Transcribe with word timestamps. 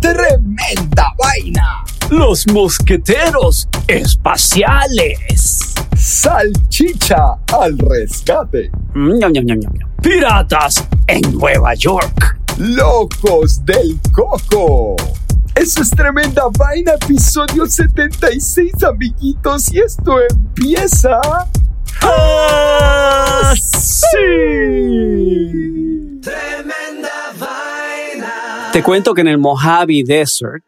Tremenda 0.00 1.14
Vaina. 1.18 1.84
Los 2.10 2.46
mosqueteros 2.48 3.68
espaciales. 3.88 5.74
Salchicha 5.96 7.34
al 7.58 7.78
rescate. 7.78 8.70
Ñam. 8.94 9.60
Piratas 10.02 10.86
en 11.06 11.20
Nueva 11.32 11.74
York. 11.74 12.38
Locos 12.58 13.64
del 13.64 13.98
Coco. 14.12 14.96
Eso 15.54 15.82
es 15.82 15.90
Tremenda 15.90 16.44
Vaina, 16.58 16.92
episodio 16.92 17.66
76, 17.66 18.84
amiguitos. 18.84 19.72
Y 19.72 19.80
esto 19.80 20.20
empieza... 20.30 21.20
¡Ah, 22.02 23.54
sí! 23.56 24.16
Te 28.76 28.82
cuento 28.82 29.14
que 29.14 29.22
en 29.22 29.28
el 29.28 29.38
Mojave 29.38 30.02
Desert, 30.04 30.66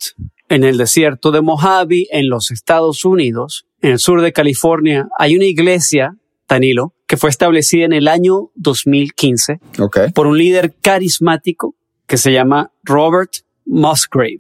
en 0.49 0.65
el 0.65 0.79
desierto 0.79 1.31
de 1.31 1.43
Mojave, 1.43 2.07
en 2.11 2.31
los 2.31 2.51
Estados 2.51 3.05
Unidos, 3.05 3.67
en 3.83 3.91
el 3.93 3.99
sur 3.99 4.23
de 4.23 4.33
California, 4.33 5.07
hay 5.19 5.37
una 5.37 5.45
iglesia, 5.45 6.17
Danilo, 6.49 6.95
que 7.07 7.19
fue 7.19 7.29
establecida 7.29 7.85
en 7.85 7.93
el 7.93 8.09
año 8.09 8.49
2015 8.55 9.61
Ok. 9.81 9.99
por 10.15 10.27
un 10.27 10.39
líder 10.39 10.75
carismático 10.81 11.75
que 12.07 12.17
se 12.17 12.33
llama 12.33 12.73
Robert 12.83 13.31
Musgrave. 13.67 14.39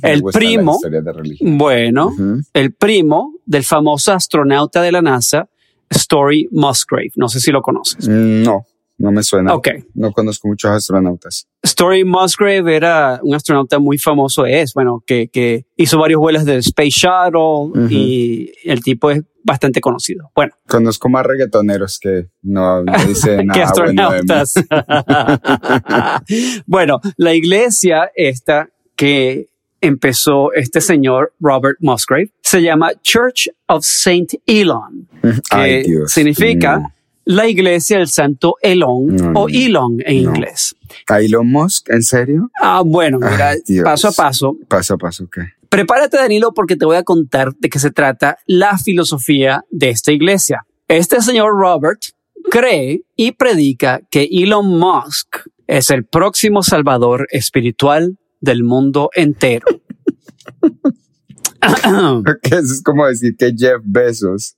El 0.00 0.22
primo, 0.32 0.78
bueno, 1.42 2.14
el 2.54 2.72
primo 2.72 3.34
del 3.44 3.64
famoso 3.64 4.14
astronauta 4.14 4.80
de 4.80 4.92
la 4.92 5.02
NASA, 5.02 5.46
Story 5.90 6.48
Musgrave. 6.50 7.10
No 7.16 7.28
sé 7.28 7.38
si 7.38 7.50
lo 7.52 7.60
conoces. 7.60 8.08
No, 8.08 8.64
no 9.02 9.10
me 9.10 9.24
suena. 9.24 9.52
Ok. 9.52 9.68
No 9.94 10.12
conozco 10.12 10.46
muchos 10.46 10.70
astronautas. 10.70 11.48
Story 11.64 12.04
Musgrave 12.04 12.76
era 12.76 13.18
un 13.24 13.34
astronauta 13.34 13.80
muy 13.80 13.98
famoso, 13.98 14.46
es, 14.46 14.74
bueno, 14.74 15.02
que, 15.04 15.26
que 15.26 15.66
hizo 15.76 15.98
varios 15.98 16.20
vuelos 16.20 16.44
del 16.44 16.58
Space 16.58 16.90
Shuttle 16.90 17.88
y 17.90 18.52
el 18.62 18.80
tipo 18.80 19.10
es 19.10 19.22
bastante 19.42 19.80
conocido. 19.80 20.30
Bueno, 20.36 20.52
Conozco 20.68 21.08
más 21.08 21.26
reggaetoneros 21.26 21.98
que 21.98 22.28
no, 22.42 22.84
no 22.84 22.92
dice 23.08 23.38
que 23.38 23.44
nada 23.44 23.58
mí. 23.58 23.64
astronautas. 23.64 24.54
bueno, 26.66 27.00
la 27.16 27.34
iglesia 27.34 28.08
esta 28.14 28.68
que 28.94 29.48
empezó 29.80 30.52
este 30.52 30.80
señor 30.80 31.34
Robert 31.40 31.78
Musgrave 31.80 32.30
se 32.40 32.62
llama 32.62 32.92
Church 33.02 33.48
of 33.66 33.84
Saint 33.84 34.34
Elon, 34.46 35.08
que 35.20 35.40
Ay, 35.50 35.84
significa. 36.06 36.94
La 37.24 37.48
iglesia 37.48 37.98
del 37.98 38.08
Santo 38.08 38.56
Elon 38.62 39.16
No, 39.16 39.40
o 39.42 39.48
Elon 39.48 39.98
en 40.04 40.24
no. 40.24 40.30
inglés. 40.30 40.76
¿A 41.08 41.20
Elon 41.20 41.48
Musk? 41.48 41.90
¿En 41.90 42.02
serio? 42.02 42.50
Ah, 42.60 42.82
bueno, 42.84 43.18
mira, 43.18 43.50
Ay, 43.50 43.80
paso 43.82 44.08
a 44.08 44.12
paso. 44.12 44.56
Paso 44.68 44.94
a 44.94 44.98
paso, 44.98 45.28
¿qué? 45.32 45.40
Prepárate, 45.68 46.16
Danilo, 46.18 46.52
porque 46.52 46.76
te 46.76 46.84
voy 46.84 46.96
a 46.96 47.02
contar 47.02 47.54
de 47.56 47.70
qué 47.70 47.78
se 47.78 47.90
trata 47.90 48.36
la 48.46 48.76
filosofía 48.78 49.64
de 49.70 49.90
esta 49.90 50.12
iglesia. 50.12 50.66
Este 50.88 51.20
señor 51.22 51.52
Robert 51.56 52.00
cree 52.50 53.02
y 53.16 53.32
predica 53.32 54.00
que 54.10 54.28
Elon 54.30 54.78
Musk 54.78 55.36
es 55.66 55.90
el 55.90 56.04
próximo 56.04 56.62
salvador 56.62 57.26
espiritual 57.30 58.18
del 58.40 58.64
mundo 58.64 59.08
entero. 59.14 59.64
Eso 62.42 62.58
es 62.58 62.82
como 62.82 63.06
decir 63.06 63.36
que 63.36 63.52
Jeff 63.56 63.80
Bezos 63.84 64.56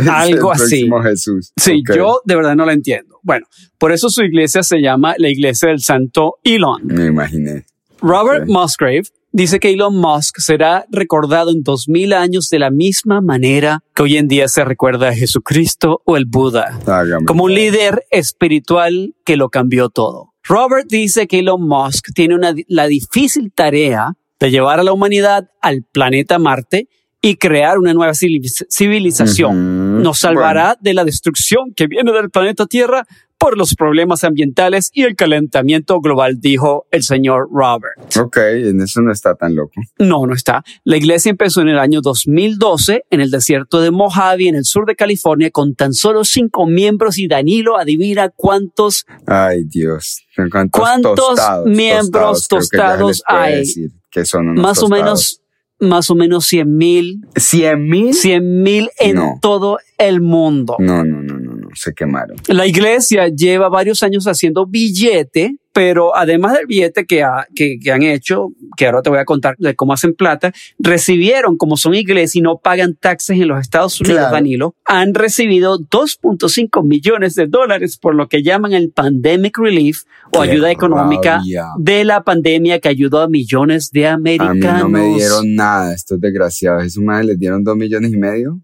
es 0.00 0.08
Algo 0.08 0.52
el 0.54 0.60
así. 0.62 0.88
Jesús. 1.02 1.52
Sí, 1.56 1.82
yo 1.94 2.20
de 2.24 2.36
verdad 2.36 2.56
no 2.56 2.66
la 2.66 2.72
entiendo. 2.72 3.18
Bueno, 3.22 3.46
por 3.78 3.92
eso 3.92 4.08
su 4.10 4.22
iglesia 4.22 4.62
se 4.62 4.80
llama 4.80 5.14
la 5.18 5.28
iglesia 5.28 5.68
del 5.68 5.80
santo 5.80 6.36
Elon. 6.44 6.82
Me 6.84 7.06
imaginé. 7.06 7.64
Robert. 8.00 8.46
Musgrave 8.48 9.02
dice 9.32 9.60
que 9.60 9.70
Elon 9.70 9.94
Musk 9.96 10.38
será 10.38 10.86
recordado 10.90 11.50
en 11.50 11.62
2000 11.62 12.12
años 12.14 12.48
de 12.48 12.58
la 12.58 12.70
misma 12.70 13.20
manera 13.20 13.80
que 13.94 14.02
hoy 14.02 14.16
en 14.16 14.26
día 14.26 14.48
se 14.48 14.64
recuerda 14.64 15.10
a 15.10 15.14
Jesucristo 15.14 16.00
o 16.04 16.16
el 16.16 16.24
Buda, 16.24 16.78
Hágame. 16.86 17.26
como 17.26 17.44
un 17.44 17.54
líder 17.54 18.04
espiritual 18.10 19.14
que 19.24 19.36
lo 19.36 19.50
cambió 19.50 19.88
todo. 19.90 20.32
Robert 20.42 20.86
dice 20.88 21.26
que 21.26 21.40
Elon 21.40 21.66
Musk 21.68 22.12
tiene 22.14 22.34
una, 22.34 22.54
la 22.66 22.86
difícil 22.86 23.52
tarea 23.54 24.14
de 24.40 24.50
llevar 24.50 24.80
a 24.80 24.82
la 24.82 24.92
humanidad 24.92 25.50
al 25.60 25.82
planeta 25.82 26.38
Marte 26.38 26.88
y 27.22 27.36
crear 27.36 27.78
una 27.78 27.92
nueva 27.94 28.12
civiliz- 28.12 28.66
civilización. 28.70 30.02
Nos 30.02 30.18
salvará 30.20 30.76
de 30.80 30.94
la 30.94 31.04
destrucción 31.04 31.72
que 31.74 31.86
viene 31.86 32.12
del 32.12 32.30
planeta 32.30 32.66
Tierra 32.66 33.06
por 33.36 33.56
los 33.56 33.74
problemas 33.74 34.22
ambientales 34.22 34.90
y 34.92 35.04
el 35.04 35.16
calentamiento 35.16 35.98
global, 36.00 36.40
dijo 36.40 36.86
el 36.90 37.02
señor 37.02 37.48
Robert. 37.50 37.94
Ok, 38.18 38.36
en 38.36 38.82
eso 38.82 39.00
no 39.00 39.10
está 39.12 39.34
tan 39.34 39.54
loco. 39.56 39.72
No, 39.98 40.26
no 40.26 40.34
está. 40.34 40.62
La 40.84 40.98
iglesia 40.98 41.30
empezó 41.30 41.62
en 41.62 41.68
el 41.70 41.78
año 41.78 42.02
2012 42.02 43.04
en 43.08 43.20
el 43.22 43.30
desierto 43.30 43.80
de 43.80 43.90
Mojave, 43.90 44.48
en 44.48 44.56
el 44.56 44.64
sur 44.66 44.84
de 44.84 44.94
California, 44.94 45.50
con 45.50 45.74
tan 45.74 45.94
solo 45.94 46.24
cinco 46.24 46.66
miembros 46.66 47.16
y 47.16 47.28
Danilo 47.28 47.78
adivina 47.78 48.28
cuántos 48.28 49.06
Ay, 49.26 49.64
Dios. 49.64 50.22
¿Cuántos, 50.50 50.78
¿Cuántos 50.80 51.14
tostados, 51.16 51.66
miembros 51.66 52.46
tostados 52.46 53.22
hay? 53.26 53.56
decir 53.60 53.90
que 54.10 54.24
son 54.24 54.48
unos 54.48 54.62
más 54.62 54.82
o 54.82 54.88
menos, 54.88 55.39
más 55.80 56.10
o 56.10 56.14
menos 56.14 56.46
100 56.46 56.76
mil, 56.76 57.20
¿Cien 57.36 57.88
mil? 57.88 58.14
100 58.14 58.62
mil 58.62 58.90
en 58.98 59.16
No. 59.16 59.38
todo 59.40 59.78
el 59.98 60.20
mundo. 60.20 60.76
No, 60.78 61.04
no, 61.04 61.22
no, 61.22 61.38
no, 61.38 61.54
no. 61.54 61.68
Se 61.74 61.94
quemaron. 61.94 62.36
La 62.48 62.66
iglesia 62.66 63.28
lleva 63.28 63.68
varios 63.68 64.02
años 64.02 64.26
haciendo 64.26 64.66
billete, 64.66 65.56
pero 65.72 66.16
además 66.16 66.54
del 66.54 66.66
billete 66.66 67.06
que, 67.06 67.22
ha- 67.22 67.46
que, 67.54 67.78
que 67.82 67.92
han 67.92 68.02
hecho, 68.02 68.48
que 68.76 68.86
ahora 68.86 69.02
te 69.02 69.10
voy 69.10 69.18
a 69.20 69.24
contar 69.24 69.56
de 69.58 69.74
cómo 69.76 69.92
hacen 69.92 70.14
plata, 70.14 70.52
recibieron, 70.78 71.56
como 71.56 71.76
son 71.76 71.94
iglesia 71.94 72.38
y 72.38 72.42
no 72.42 72.58
pagan 72.58 72.96
taxes 72.96 73.38
en 73.38 73.48
los 73.48 73.60
Estados 73.60 74.00
Unidos, 74.00 74.18
Claro. 74.18 74.32
Danilo, 74.34 74.74
han 74.84 75.14
recibido 75.14 75.78
2.5 75.78 76.84
millones 76.86 77.34
de 77.34 77.46
dólares 77.46 77.96
por 77.98 78.14
lo 78.14 78.28
que 78.28 78.42
llaman 78.42 78.72
el 78.72 78.90
Pandemic 78.90 79.56
Relief 79.58 80.02
o 80.32 80.42
Qué 80.42 80.50
ayuda 80.50 80.70
económica 80.70 81.36
rabia. 81.38 81.66
de 81.78 82.04
la 82.04 82.22
pandemia 82.24 82.80
que 82.80 82.88
ayudó 82.88 83.20
a 83.20 83.28
millones 83.28 83.90
de 83.92 84.06
A 84.08 84.16
mí 84.18 84.34
americanos. 84.36 84.82
no 84.82 84.88
me 84.88 85.14
dieron 85.14 85.54
nada, 85.54 85.94
estos 85.94 86.20
desgraciados. 86.20 86.84
¿Esos 86.84 87.02
más 87.02 87.24
les 87.24 87.38
dieron 87.38 87.62
dos 87.64 87.76
millones 87.76 88.12
y 88.12 88.16
medio? 88.16 88.60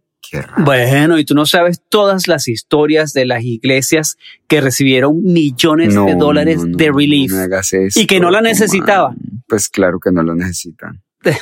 Bueno, 0.59 1.19
y 1.19 1.25
tú 1.25 1.35
no 1.35 1.47
sabes 1.47 1.81
todas 1.89 2.29
las 2.29 2.49
historias 2.49 3.13
de 3.13 3.27
las 3.27 3.43
iglesias 3.45 4.17
que 4.49 4.61
recibieron 4.61 5.23
millones 5.23 5.95
No, 5.95 6.07
de 6.07 6.15
dólares 6.15 6.59
no, 6.59 6.67
no, 6.67 6.77
de 6.77 6.93
relief. 6.93 7.33
esto, 7.33 8.01
y 8.01 8.07
que 8.07 8.21
no 8.21 8.31
la 8.31 8.39
man. 8.39 8.45
necesitaban. 8.51 9.17
Pues 9.49 9.69
claro 9.69 9.99
que 10.01 10.11
no 10.13 10.23
lo 10.23 10.35
necesitan. 10.35 11.03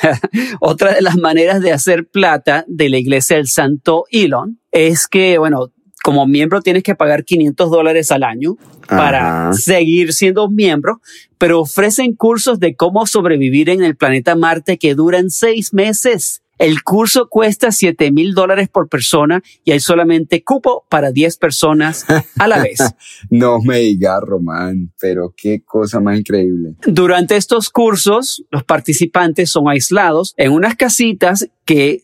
Otra 0.59 0.93
de 0.93 1.01
las 1.01 1.17
maneras 1.17 1.61
de 1.61 1.71
hacer 1.71 2.07
plata 2.07 2.65
de 2.67 2.89
la 2.89 2.97
iglesia 2.97 3.37
del 3.37 3.47
Santo 3.47 4.05
Elon 4.11 4.59
es 4.71 5.07
que, 5.07 5.37
bueno, 5.37 5.71
como 6.03 6.27
miembro 6.27 6.61
tienes 6.61 6.83
que 6.83 6.95
pagar 6.95 7.23
500 7.25 7.71
dólares 7.71 8.11
al 8.11 8.23
año 8.23 8.57
para 8.87 9.53
seguir 9.53 10.13
siendo 10.13 10.49
miembro, 10.49 11.01
pero 11.39 11.61
ofrecen 11.61 12.13
cursos 12.13 12.59
de 12.59 12.75
cómo 12.75 13.07
sobrevivir 13.07 13.69
en 13.69 13.83
el 13.83 13.95
planeta 13.95 14.35
Marte 14.35 14.77
que 14.77 14.93
duran 14.93 15.31
seis 15.31 15.73
meses. 15.73 16.43
El 16.57 16.83
curso 16.83 17.27
cuesta 17.29 17.71
7 17.71 18.11
mil 18.11 18.33
dólares 18.33 18.69
por 18.69 18.87
persona 18.87 19.41
y 19.63 19.71
hay 19.71 19.79
solamente 19.79 20.43
cupo 20.43 20.85
para 20.89 21.11
10 21.11 21.37
personas 21.37 22.05
a 22.39 22.47
la 22.47 22.61
vez. 22.61 22.79
No 23.29 23.59
me 23.61 23.79
digas, 23.79 24.19
Román, 24.21 24.93
pero 24.99 25.33
qué 25.35 25.61
cosa 25.63 25.99
más 25.99 26.19
increíble. 26.19 26.75
Durante 26.85 27.35
estos 27.35 27.69
cursos, 27.69 28.43
los 28.51 28.63
participantes 28.63 29.49
son 29.49 29.67
aislados 29.67 30.33
en 30.37 30.51
unas 30.51 30.75
casitas 30.75 31.49
que 31.65 32.03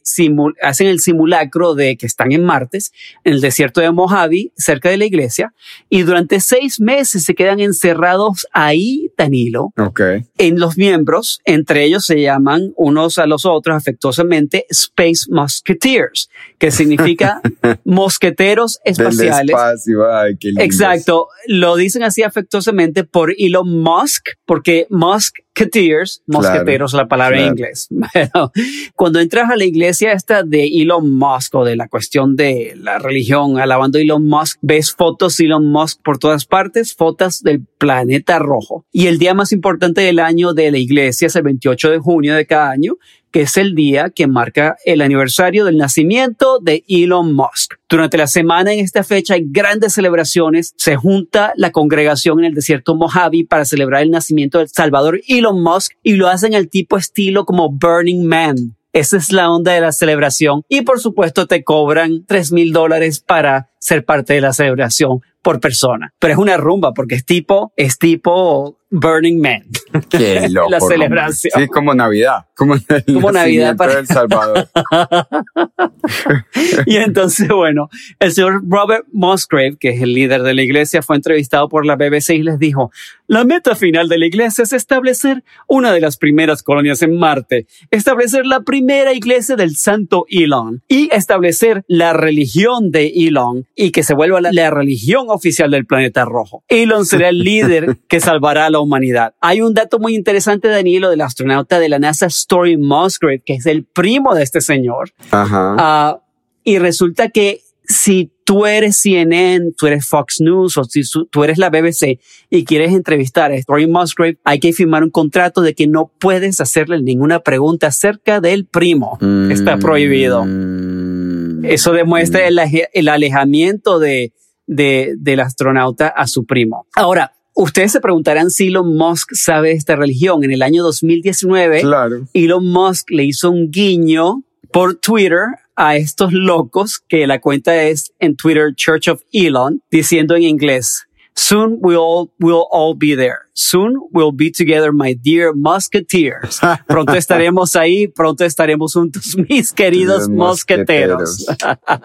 hacen 0.64 0.88
el 0.88 1.00
simulacro 1.00 1.76
de 1.76 1.96
que 1.96 2.08
están 2.08 2.32
en 2.32 2.44
Martes, 2.44 2.92
en 3.24 3.34
el 3.34 3.42
desierto 3.42 3.80
de 3.80 3.92
Mojave, 3.92 4.52
cerca 4.58 4.90
de 4.90 4.98
la 4.98 5.06
iglesia, 5.06 5.54
y 5.88 6.02
durante 6.02 6.40
seis 6.40 6.80
meses 6.80 7.24
se 7.24 7.36
quedan 7.36 7.60
encerrados 7.60 8.48
ahí, 8.54 9.12
Danilo, 9.18 9.72
Ok. 9.78 10.02
en 10.40 10.60
los 10.60 10.78
miembros, 10.78 11.42
entre 11.46 11.84
ellos 11.86 12.06
se 12.06 12.20
llaman 12.22 12.74
unos 12.76 13.20
a 13.20 13.28
los 13.28 13.46
otros 13.46 13.76
afectuosamente 13.78 14.41
Space 14.70 15.28
Musketeers, 15.30 16.30
que 16.58 16.72
significa 16.72 17.42
mosqueteros 17.86 18.80
espaciales. 18.84 19.56
espacio, 19.56 20.12
ay, 20.12 20.38
qué. 20.40 20.50
Exacto, 20.58 21.28
lo 21.48 21.76
dicen 21.76 22.04
así 22.04 22.24
afectuosamente 22.24 23.04
por 23.04 23.34
Elon 23.38 23.82
Musk, 23.82 24.30
porque 24.46 24.88
Musketeers, 24.90 26.24
mosqueteros, 26.28 26.94
la 26.94 27.08
palabra 27.08 27.38
en 27.38 27.56
claro. 27.56 27.56
inglés. 27.56 27.88
Bueno, 28.14 28.52
cuando 28.96 29.20
entras 29.20 29.50
a 29.50 29.56
la 29.56 29.64
iglesia 29.64 30.12
esta 30.12 30.44
de 30.44 30.66
Elon 30.66 31.18
Musk 31.18 31.56
o 31.56 31.64
de 31.64 31.76
la 31.76 31.88
cuestión 31.88 32.36
de 32.36 32.74
la 32.78 33.00
religión, 33.00 33.58
alabando 33.60 33.98
a 33.98 34.02
Elon 34.02 34.26
Musk, 34.26 34.58
ves 34.62 34.92
fotos 34.92 35.38
de 35.38 35.46
Elon 35.46 35.72
Musk 35.72 36.02
por 36.04 36.18
todas 36.18 36.46
partes, 36.46 36.94
fotos 36.94 37.42
del 37.42 37.66
planeta 37.78 38.40
rojo. 38.40 38.86
Y 38.92 39.08
el 39.08 39.18
día 39.18 39.34
más 39.34 39.52
importante 39.52 40.02
del 40.02 40.20
año 40.20 40.54
de 40.54 40.72
la 40.72 40.78
iglesia 40.78 41.28
es 41.28 41.36
el 41.36 41.44
28 41.44 41.92
de 41.92 42.00
junio 42.00 42.36
de 42.36 42.46
cada 42.46 42.70
año, 42.70 42.98
que 43.32 43.42
es 43.42 43.58
el 43.58 43.76
día 43.76 44.10
que 44.10 44.28
marca 44.28 44.78
el 44.86 45.02
aniversario 45.02 45.66
del 45.66 45.78
nacimiento 45.78 46.60
de 46.60 46.84
Elon 46.88 47.34
Musk. 47.34 47.76
Durante 47.90 48.18
la 48.18 48.28
semana 48.28 48.74
en 48.74 48.80
esta 48.80 49.04
fecha 49.04 49.34
hay 49.36 49.46
grandes 49.46 49.94
celebraciones. 49.94 50.74
Se 50.78 50.96
junta 50.96 51.54
la 51.56 51.72
congregación 51.72 52.40
en 52.40 52.46
el 52.46 52.54
desierto 52.54 52.96
Mojave 52.96 53.46
para 53.48 53.66
celebrar 53.66 54.04
el 54.04 54.12
nacimiento 54.12 54.60
del 54.60 54.70
Salvador 54.70 55.22
Elon 55.28 55.62
Musk 55.62 55.94
y 56.04 56.14
lo 56.14 56.28
hacen 56.28 56.56
al 56.56 56.70
tipo 56.70 56.98
estilo 56.98 57.46
como 57.46 57.70
Burning 57.70 58.26
Man. 58.26 58.76
Esa 58.94 59.16
es 59.18 59.32
la 59.32 59.50
onda 59.50 59.72
de 59.72 59.80
la 59.80 59.94
celebración. 59.94 60.64
Y 60.68 60.82
por 60.82 61.00
supuesto 61.00 61.48
te 61.48 61.64
cobran 61.64 62.26
tres 62.26 62.52
mil 62.52 62.74
dólares 62.74 63.22
para 63.22 63.70
ser 63.80 64.04
parte 64.04 64.34
de 64.34 64.42
la 64.42 64.54
celebración 64.54 65.22
por 65.42 65.60
persona. 65.60 66.14
Pero 66.20 66.34
es 66.34 66.40
una 66.40 66.58
rumba 66.58 66.94
porque 66.94 67.16
es 67.16 67.26
tipo, 67.26 67.74
es 67.76 67.98
tipo 67.98 68.78
Burning 68.92 69.40
Man. 69.42 69.64
Qué 70.10 70.48
loco. 70.50 70.70
La 70.70 70.80
celebración. 70.80 71.54
Sí, 71.62 71.68
como 71.68 71.94
Navidad. 71.94 72.46
Como, 72.56 72.76
el 72.76 72.84
Como 73.14 73.32
Navidad 73.32 73.76
para- 73.76 73.96
del 73.96 74.08
Salvador. 74.08 74.68
y 76.86 76.98
entonces, 76.98 77.48
bueno, 77.50 77.90
el 78.20 78.32
señor 78.34 78.62
Robert 78.68 79.06
Musgrave, 79.12 79.78
que 79.80 79.90
es 79.90 80.02
el 80.02 80.14
líder 80.14 80.44
de 80.44 80.54
la 80.54 80.62
iglesia, 80.62 81.02
fue 81.02 81.16
entrevistado 81.16 81.70
por 81.70 81.86
la 81.86 81.96
BBC 81.96 82.32
y 82.32 82.44
les 82.44 82.60
dijo, 82.60 82.92
la 83.32 83.46
meta 83.46 83.76
final 83.76 84.10
de 84.10 84.18
la 84.18 84.26
iglesia 84.26 84.66
es 84.66 84.74
establecer 84.74 85.46
una 85.66 85.94
de 85.94 86.02
las 86.02 86.18
primeras 86.18 86.64
colonias 86.64 87.02
en 87.02 87.18
Marte, 87.18 87.66
establecer 87.90 88.46
la 88.46 88.60
primera 88.60 89.14
iglesia 89.14 89.56
del 89.56 89.78
santo 89.78 90.26
Elon 90.28 90.84
y 90.90 91.08
establecer 91.14 91.86
la 91.88 92.12
religión 92.12 92.92
de 92.92 93.08
Elon 93.08 93.66
y 93.74 93.92
que 93.92 94.04
se 94.04 94.16
vuelva 94.16 94.42
la, 94.42 94.50
la 94.52 94.70
religión 94.70 95.28
oficial 95.30 95.72
del 95.72 95.86
planeta 95.86 96.26
rojo. 96.26 96.66
Elon 96.68 97.06
será 97.06 97.30
el 97.30 97.38
líder 97.40 98.00
que 98.10 98.20
salvará 98.20 98.66
a 98.66 98.70
la 98.70 98.82
humanidad. 98.82 99.34
Hay 99.40 99.62
un 99.62 99.74
dato 99.74 99.98
muy 99.98 100.14
interesante, 100.14 100.68
Danilo, 100.68 101.10
del 101.10 101.22
astronauta 101.22 101.80
de 101.80 101.88
la 101.88 102.00
NASA, 102.00 102.26
Story 102.26 102.76
Musgrave, 102.76 103.44
que 103.46 103.54
es 103.54 103.66
el 103.66 103.86
primo 103.86 104.36
de 104.36 104.44
este 104.44 104.60
señor. 104.60 105.14
Ajá. 105.32 105.78
Ah, 105.80 106.20
y 106.66 106.80
resulta 106.80 107.30
que 107.30 107.62
si 107.86 108.34
tú 108.52 108.66
eres 108.66 108.98
CNN, 108.98 109.72
tú 109.78 109.88
eres 109.88 110.06
Fox 110.06 110.42
News 110.42 110.78
o 110.78 110.84
si 110.84 111.04
tú 111.30 111.44
eres 111.46 111.58
la 111.58 111.70
BBC 111.70 112.20
y 112.50 112.66
quieres 112.66 112.92
entrevistar 112.92 113.50
a 113.50 113.56
Story 113.56 113.88
Musgrave, 113.88 114.40
hay 114.44 114.60
que 114.60 114.74
firmar 114.74 115.06
un 115.06 115.10
contrato 115.10 115.62
de 115.62 115.74
que 115.74 115.88
no 115.88 116.12
puedes 116.20 116.60
hacerle 116.60 117.02
ninguna 117.02 117.40
pregunta 117.40 117.88
acerca 117.88 118.42
del 118.42 118.66
primo. 118.66 119.18
Está 119.50 119.78
prohibido. 119.78 120.44
Mm. 120.46 121.64
Eso 121.64 121.94
demuestra 121.94 122.42
el, 122.46 123.08
alejamiento 123.08 124.00
de, 124.00 124.34
de- 124.68 125.14
del 125.18 125.40
astronauta 125.40 126.10
a 126.10 126.28
su 126.28 126.44
primo. 126.44 126.88
Ahora, 126.94 127.32
ustedes 127.56 127.94
se 127.94 128.02
preguntarán 128.02 128.50
si 128.50 128.68
Elon 128.68 128.98
Musk 128.98 129.30
sabe 129.34 129.72
esta 129.72 129.96
religión. 129.96 130.44
En 130.44 130.52
el 130.52 130.62
año 130.62 130.84
2019, 130.84 131.80
Claro. 131.84 132.28
Elon 132.34 132.68
Musk 132.68 133.12
le 133.12 133.24
hizo 133.24 133.50
un 133.50 133.72
guiño 133.72 134.44
por 134.74 134.96
Twitter 134.96 135.40
a 135.82 135.96
estos 135.96 136.32
locos, 136.32 137.02
que 137.08 137.26
la 137.26 137.42
cuenta 137.42 137.84
es 137.84 138.14
en 138.20 138.36
Twitter 138.36 138.72
Church 138.76 139.08
of 139.08 139.24
Elon, 139.34 139.82
diciendo 139.90 140.36
en 140.36 140.44
inglés, 140.44 141.08
Soon 141.34 141.78
we'll 141.82 141.98
all, 141.98 142.32
we'll 142.40 142.68
all 142.72 142.94
be 142.94 143.16
there. 143.16 143.48
Soon 143.54 143.96
we'll 144.12 144.34
be 144.34 144.52
together, 144.52 144.92
my 144.94 145.14
dear 145.16 145.54
Musketeers. 145.56 146.60
Pronto 146.88 147.14
estaremos 147.14 147.76
ahí, 147.76 148.08
pronto 148.08 148.44
estaremos 148.46 148.94
juntos, 148.94 149.36
mis 149.50 149.72
queridos 149.72 150.30
mosqueteros. 150.30 151.48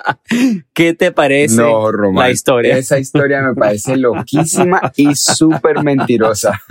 ¿Qué 0.72 0.94
te 0.94 1.12
parece 1.12 1.56
No, 1.56 1.90
Román. 1.92 2.28
la 2.28 2.30
historia? 2.30 2.78
Esa 2.78 2.98
historia 2.98 3.42
me 3.42 3.54
parece 3.54 3.96
loquísima 3.96 4.80
y 4.96 5.14
súper 5.16 5.82
mentirosa. 5.82 6.62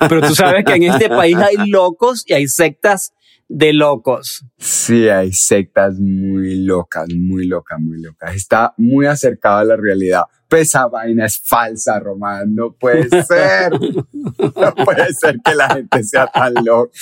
Pero 0.00 0.22
tú 0.22 0.34
sabes 0.34 0.64
que 0.64 0.74
en 0.74 0.84
este 0.84 1.10
país 1.10 1.36
hay 1.36 1.68
locos 1.68 2.24
y 2.26 2.32
hay 2.32 2.48
sectas 2.48 3.12
de 3.52 3.72
locos. 3.72 4.44
Sí, 4.58 5.08
hay 5.08 5.32
sectas 5.32 5.98
muy 5.98 6.64
locas, 6.64 7.08
muy 7.12 7.46
locas, 7.48 7.80
muy 7.80 8.00
locas. 8.00 8.36
Está 8.36 8.72
muy 8.76 9.06
acercado 9.06 9.58
a 9.58 9.64
la 9.64 9.76
realidad. 9.76 10.22
Pues 10.48 10.68
esa 10.68 10.86
vaina 10.86 11.26
es 11.26 11.38
falsa, 11.38 11.98
Román. 11.98 12.54
No 12.54 12.72
puede 12.72 13.08
ser. 13.24 13.72
No 13.72 14.74
puede 14.84 15.12
ser 15.14 15.38
que 15.44 15.54
la 15.56 15.68
gente 15.68 16.04
sea 16.04 16.28
tan 16.28 16.54
loca. 16.64 16.92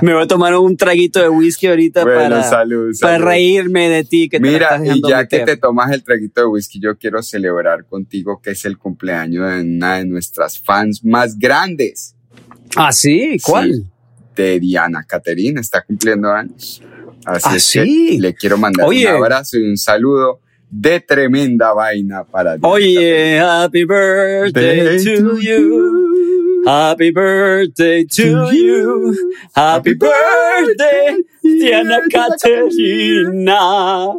Me 0.00 0.14
voy 0.14 0.22
a 0.22 0.26
tomar 0.26 0.54
un 0.54 0.74
traguito 0.76 1.20
de 1.20 1.28
whisky 1.28 1.66
ahorita 1.66 2.02
Bueno, 2.02 2.36
para, 2.36 2.42
salud, 2.42 2.94
para 3.00 3.18
reírme 3.18 3.90
de 3.90 4.04
ti. 4.04 4.30
Que 4.30 4.40
Mira, 4.40 4.80
y 4.82 5.02
ya 5.06 5.26
que 5.28 5.40
te 5.40 5.58
tomas 5.58 5.92
el 5.92 6.02
traguito 6.02 6.40
de 6.40 6.46
whisky, 6.46 6.80
yo 6.80 6.96
quiero 6.96 7.22
celebrar 7.22 7.84
contigo 7.84 8.40
que 8.42 8.52
es 8.52 8.64
el 8.64 8.78
cumpleaños 8.78 9.50
de 9.50 9.60
una 9.60 9.98
de 9.98 10.06
nuestras 10.06 10.58
fans 10.58 11.04
más 11.04 11.38
grandes, 11.38 12.16
Ah, 12.76 12.90
sí, 12.90 13.36
¿cuál? 13.44 13.72
Sí. 13.72 13.93
De 14.34 14.58
Diana 14.60 15.04
Caterina, 15.06 15.60
está 15.60 15.82
cumpliendo 15.82 16.30
años. 16.32 16.82
Así 17.24 17.48
Ah, 17.50 17.56
es 17.56 17.62
sí. 17.64 17.78
que 17.80 18.16
le 18.20 18.34
quiero 18.34 18.58
mandar 18.58 18.86
Oye. 18.86 19.06
un 19.08 19.16
abrazo 19.22 19.58
y 19.58 19.62
un 19.68 19.76
saludo 19.78 20.40
de 20.70 21.00
tremenda 21.00 21.72
vaina 21.72 22.24
para 22.24 22.56
Diana 22.56 22.68
Oye, 22.74 23.38
happy 23.38 23.84
birthday 23.84 24.98
Day 24.98 25.04
to 25.04 25.30
to 25.30 25.40
you. 25.40 26.62
Happy 26.66 27.10
birthday 27.10 28.04
to 28.06 28.50
you. 28.52 29.14
Happy 29.54 29.94
birthday, 29.94 31.16
Diana 31.42 32.00
Caterina. 32.10 34.14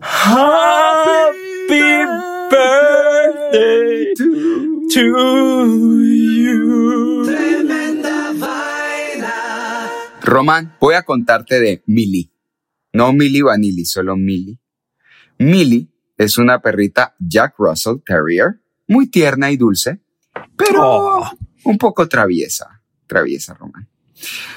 Happy 0.00 1.82
birthday 2.50 4.14
to 4.90 6.04
you. 6.04 7.77
Román, 10.28 10.76
voy 10.80 10.94
a 10.94 11.02
contarte 11.04 11.58
de 11.58 11.82
Millie. 11.86 12.30
No 12.92 13.12
Millie 13.12 13.42
Vanilli, 13.42 13.84
solo 13.84 14.16
Millie. 14.16 14.58
Millie 15.38 15.88
es 16.16 16.36
una 16.38 16.60
perrita 16.60 17.14
Jack 17.18 17.54
Russell 17.58 17.96
Terrier, 18.04 18.60
muy 18.86 19.08
tierna 19.08 19.50
y 19.50 19.56
dulce, 19.56 20.00
pero 20.56 20.82
Oh. 20.82 21.30
un 21.64 21.78
poco 21.78 22.08
traviesa. 22.08 22.82
Traviesa, 23.06 23.54
Román. 23.54 23.88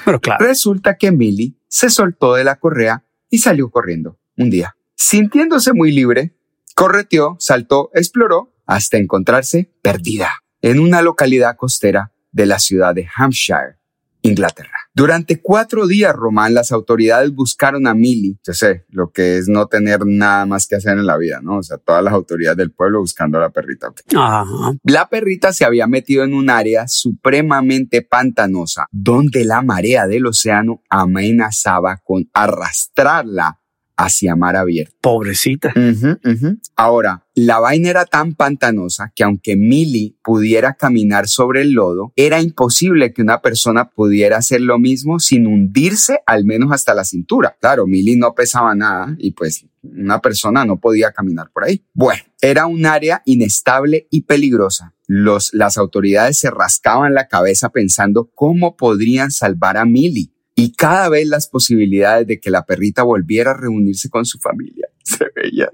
Pero 0.04 0.20
claro. 0.20 0.44
Resulta 0.46 0.96
que 0.96 1.10
Millie 1.12 1.56
se 1.68 1.88
soltó 1.88 2.34
de 2.34 2.44
la 2.44 2.56
correa 2.56 3.04
y 3.30 3.38
salió 3.38 3.70
corriendo 3.70 4.18
un 4.36 4.50
día. 4.50 4.76
Sintiéndose 4.94 5.72
muy 5.72 5.92
libre, 5.92 6.36
correteó, 6.74 7.36
saltó, 7.38 7.90
exploró 7.94 8.54
hasta 8.66 8.98
encontrarse 8.98 9.72
perdida 9.80 10.42
en 10.60 10.80
una 10.80 11.00
localidad 11.00 11.56
costera 11.56 12.12
de 12.30 12.46
la 12.46 12.58
ciudad 12.58 12.94
de 12.94 13.08
Hampshire, 13.16 13.76
Inglaterra. 14.22 14.81
Durante 14.94 15.40
cuatro 15.40 15.86
días, 15.86 16.14
Román, 16.14 16.52
las 16.52 16.70
autoridades 16.70 17.34
buscaron 17.34 17.86
a 17.86 17.94
Millie. 17.94 18.36
Yo 18.46 18.52
sé, 18.52 18.84
lo 18.90 19.10
que 19.10 19.38
es 19.38 19.48
no 19.48 19.66
tener 19.66 20.00
nada 20.04 20.44
más 20.44 20.66
que 20.66 20.76
hacer 20.76 20.98
en 20.98 21.06
la 21.06 21.16
vida, 21.16 21.40
¿no? 21.42 21.58
O 21.58 21.62
sea, 21.62 21.78
todas 21.78 22.04
las 22.04 22.12
autoridades 22.12 22.58
del 22.58 22.72
pueblo 22.72 23.00
buscando 23.00 23.38
a 23.38 23.40
la 23.40 23.50
perrita. 23.50 23.92
Ajá. 24.14 24.44
La 24.84 25.08
perrita 25.08 25.54
se 25.54 25.64
había 25.64 25.86
metido 25.86 26.24
en 26.24 26.34
un 26.34 26.50
área 26.50 26.88
supremamente 26.88 28.02
pantanosa, 28.02 28.86
donde 28.90 29.46
la 29.46 29.62
marea 29.62 30.06
del 30.06 30.26
océano 30.26 30.82
amenazaba 30.90 31.98
con 32.04 32.28
arrastrarla 32.34 33.61
hacia 33.96 34.36
mar 34.36 34.56
abierto. 34.56 34.94
Pobrecita. 35.00 35.72
Ujú, 35.76 36.18
ujú. 36.24 36.58
Ahora, 36.76 37.24
la 37.34 37.60
vaina 37.60 37.90
era 37.90 38.04
tan 38.04 38.34
pantanosa 38.34 39.12
que 39.14 39.24
aunque 39.24 39.56
Millie 39.56 40.16
pudiera 40.22 40.74
caminar 40.74 41.28
sobre 41.28 41.62
el 41.62 41.72
lodo, 41.72 42.12
era 42.16 42.40
imposible 42.40 43.12
que 43.12 43.22
una 43.22 43.40
persona 43.40 43.90
pudiera 43.90 44.36
hacer 44.36 44.60
lo 44.60 44.78
mismo 44.78 45.18
sin 45.18 45.46
hundirse 45.46 46.20
al 46.26 46.44
menos 46.44 46.72
hasta 46.72 46.94
la 46.94 47.04
cintura. 47.04 47.56
Claro, 47.60 47.86
Millie 47.86 48.16
no 48.16 48.34
pesaba 48.34 48.74
nada 48.74 49.14
y 49.18 49.32
pues 49.32 49.66
una 49.82 50.20
persona 50.20 50.64
no 50.64 50.78
podía 50.78 51.12
caminar 51.12 51.50
por 51.52 51.64
ahí. 51.64 51.84
Bueno, 51.92 52.22
era 52.40 52.66
un 52.66 52.86
área 52.86 53.22
inestable 53.24 54.06
y 54.10 54.22
peligrosa. 54.22 54.94
Los, 55.06 55.52
las 55.52 55.76
autoridades 55.78 56.38
se 56.38 56.50
rascaban 56.50 57.14
la 57.14 57.28
cabeza 57.28 57.70
pensando 57.70 58.30
cómo 58.34 58.76
podrían 58.76 59.30
salvar 59.30 59.76
a 59.76 59.84
Millie 59.84 60.31
y 60.54 60.72
cada 60.72 61.08
vez 61.08 61.26
las 61.26 61.48
posibilidades 61.48 62.26
de 62.26 62.40
que 62.40 62.50
la 62.50 62.64
perrita 62.64 63.02
volviera 63.02 63.52
a 63.52 63.56
reunirse 63.56 64.08
con 64.10 64.24
su 64.24 64.38
familia 64.38 64.88
se 65.02 65.26
veían 65.34 65.70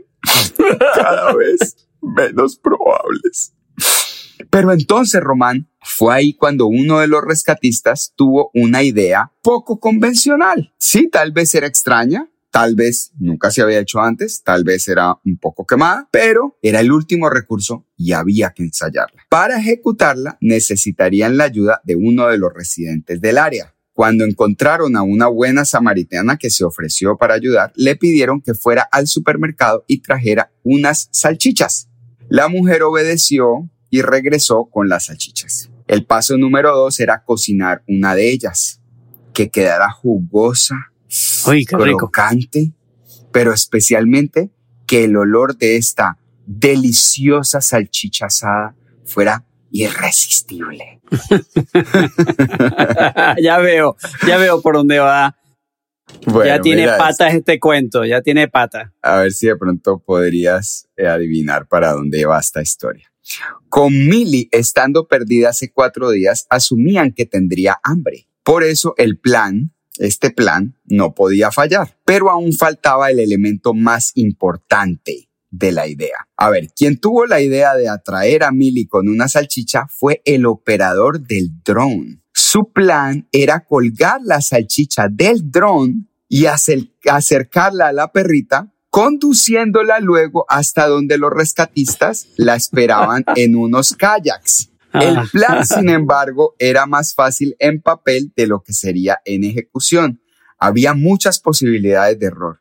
cada 0.94 1.34
vez 1.34 1.88
menos 2.00 2.56
probables. 2.56 3.54
Pero 4.50 4.72
entonces, 4.72 5.20
Román, 5.20 5.68
fue 5.82 6.14
ahí 6.14 6.34
cuando 6.34 6.66
uno 6.66 7.00
de 7.00 7.08
los 7.08 7.22
rescatistas 7.24 8.12
tuvo 8.16 8.50
una 8.54 8.82
idea 8.82 9.32
poco 9.42 9.80
convencional. 9.80 10.72
Sí, 10.78 11.08
tal 11.08 11.32
vez 11.32 11.54
era 11.54 11.66
extraña, 11.66 12.30
tal 12.50 12.74
vez 12.74 13.12
nunca 13.18 13.50
se 13.50 13.62
había 13.62 13.80
hecho 13.80 14.00
antes, 14.00 14.42
tal 14.42 14.64
vez 14.64 14.88
era 14.88 15.16
un 15.24 15.38
poco 15.38 15.66
quemada, 15.66 16.08
pero 16.10 16.56
era 16.62 16.80
el 16.80 16.92
último 16.92 17.30
recurso 17.30 17.86
y 17.96 18.12
había 18.12 18.50
que 18.50 18.62
ensayarla. 18.62 19.22
Para 19.28 19.58
ejecutarla 19.58 20.38
necesitarían 20.40 21.36
la 21.36 21.44
ayuda 21.44 21.80
de 21.84 21.96
uno 21.96 22.28
de 22.28 22.38
los 22.38 22.52
residentes 22.52 23.20
del 23.20 23.38
área. 23.38 23.74
Cuando 23.98 24.24
encontraron 24.24 24.94
a 24.94 25.02
una 25.02 25.26
buena 25.26 25.64
samaritana 25.64 26.36
que 26.36 26.50
se 26.50 26.62
ofreció 26.62 27.16
para 27.16 27.34
ayudar, 27.34 27.72
le 27.74 27.96
pidieron 27.96 28.40
que 28.40 28.54
fuera 28.54 28.88
al 28.92 29.08
supermercado 29.08 29.84
y 29.88 30.02
trajera 30.02 30.52
unas 30.62 31.08
salchichas. 31.10 31.88
La 32.28 32.46
mujer 32.46 32.84
obedeció 32.84 33.68
y 33.90 34.02
regresó 34.02 34.66
con 34.66 34.88
las 34.88 35.06
salchichas. 35.06 35.70
El 35.88 36.06
paso 36.06 36.38
número 36.38 36.76
dos 36.76 37.00
era 37.00 37.24
cocinar 37.24 37.82
una 37.88 38.14
de 38.14 38.30
ellas, 38.30 38.80
que 39.34 39.50
quedara 39.50 39.90
jugosa, 39.90 40.76
Uy, 41.48 41.66
rico. 41.68 41.98
crocante, 41.98 42.72
pero 43.32 43.52
especialmente 43.52 44.52
que 44.86 45.02
el 45.02 45.16
olor 45.16 45.58
de 45.58 45.74
esta 45.74 46.18
deliciosa 46.46 47.60
salchicha 47.60 48.26
asada 48.26 48.76
fuera 49.04 49.44
irresistible. 49.70 51.00
ya 53.42 53.58
veo, 53.58 53.96
ya 54.26 54.38
veo 54.38 54.60
por 54.60 54.74
dónde 54.74 54.98
va. 54.98 55.36
Bueno, 56.24 56.46
ya 56.46 56.60
tiene 56.60 56.88
patas 56.88 57.34
este 57.34 57.60
cuento, 57.60 58.04
ya 58.04 58.22
tiene 58.22 58.48
patas. 58.48 58.90
A 59.02 59.18
ver 59.18 59.32
si 59.32 59.46
de 59.46 59.56
pronto 59.56 59.98
podrías 59.98 60.88
eh, 60.96 61.06
adivinar 61.06 61.68
para 61.68 61.92
dónde 61.92 62.24
va 62.24 62.40
esta 62.40 62.62
historia. 62.62 63.12
Con 63.68 63.92
Millie 63.92 64.48
estando 64.52 65.06
perdida 65.06 65.50
hace 65.50 65.70
cuatro 65.70 66.10
días, 66.10 66.46
asumían 66.48 67.12
que 67.12 67.26
tendría 67.26 67.78
hambre. 67.82 68.26
Por 68.42 68.64
eso 68.64 68.94
el 68.96 69.18
plan, 69.18 69.74
este 69.98 70.30
plan, 70.30 70.78
no 70.84 71.14
podía 71.14 71.50
fallar. 71.50 71.98
Pero 72.06 72.30
aún 72.30 72.54
faltaba 72.54 73.10
el 73.10 73.20
elemento 73.20 73.74
más 73.74 74.12
importante 74.14 75.27
de 75.50 75.72
la 75.72 75.86
idea. 75.86 76.28
A 76.36 76.50
ver, 76.50 76.68
quien 76.76 76.98
tuvo 76.98 77.26
la 77.26 77.40
idea 77.40 77.74
de 77.74 77.88
atraer 77.88 78.42
a 78.44 78.52
Millie 78.52 78.86
con 78.88 79.08
una 79.08 79.28
salchicha 79.28 79.86
fue 79.88 80.20
el 80.24 80.46
operador 80.46 81.20
del 81.20 81.50
dron. 81.64 82.22
Su 82.32 82.70
plan 82.72 83.28
era 83.32 83.64
colgar 83.64 84.20
la 84.22 84.40
salchicha 84.40 85.08
del 85.10 85.50
dron 85.50 86.08
y 86.28 86.44
acer- 86.44 86.92
acercarla 87.10 87.88
a 87.88 87.92
la 87.92 88.12
perrita, 88.12 88.72
conduciéndola 88.90 90.00
luego 90.00 90.44
hasta 90.48 90.86
donde 90.86 91.18
los 91.18 91.32
rescatistas 91.32 92.28
la 92.36 92.54
esperaban 92.54 93.24
en 93.36 93.56
unos 93.56 93.94
kayaks. 93.94 94.70
El 94.94 95.18
Ah. 95.18 95.24
plan, 95.30 95.66
sin 95.66 95.88
embargo, 95.90 96.54
era 96.58 96.86
más 96.86 97.14
fácil 97.14 97.54
en 97.58 97.80
papel 97.82 98.32
de 98.36 98.46
lo 98.46 98.62
que 98.62 98.72
sería 98.72 99.18
en 99.24 99.44
ejecución. 99.44 100.20
Había 100.58 100.94
muchas 100.94 101.38
posibilidades 101.40 102.18
de 102.18 102.26
error. 102.26 102.60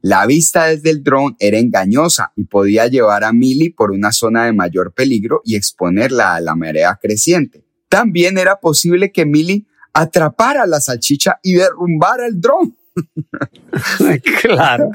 La 0.00 0.26
vista 0.26 0.66
desde 0.66 0.90
el 0.90 1.02
dron 1.02 1.36
era 1.40 1.58
engañosa 1.58 2.32
y 2.36 2.44
podía 2.44 2.86
llevar 2.86 3.24
a 3.24 3.32
Millie 3.32 3.74
por 3.74 3.90
una 3.90 4.12
zona 4.12 4.44
de 4.44 4.52
mayor 4.52 4.92
peligro 4.94 5.42
y 5.44 5.56
exponerla 5.56 6.36
a 6.36 6.40
la 6.40 6.54
marea 6.54 6.98
creciente. 7.00 7.64
También 7.88 8.38
era 8.38 8.60
posible 8.60 9.10
que 9.12 9.26
Millie 9.26 9.66
atrapara 9.92 10.66
la 10.66 10.80
salchicha 10.80 11.38
y 11.42 11.54
derrumbara 11.54 12.26
el 12.26 12.40
dron. 12.40 12.76
claro. 14.42 14.90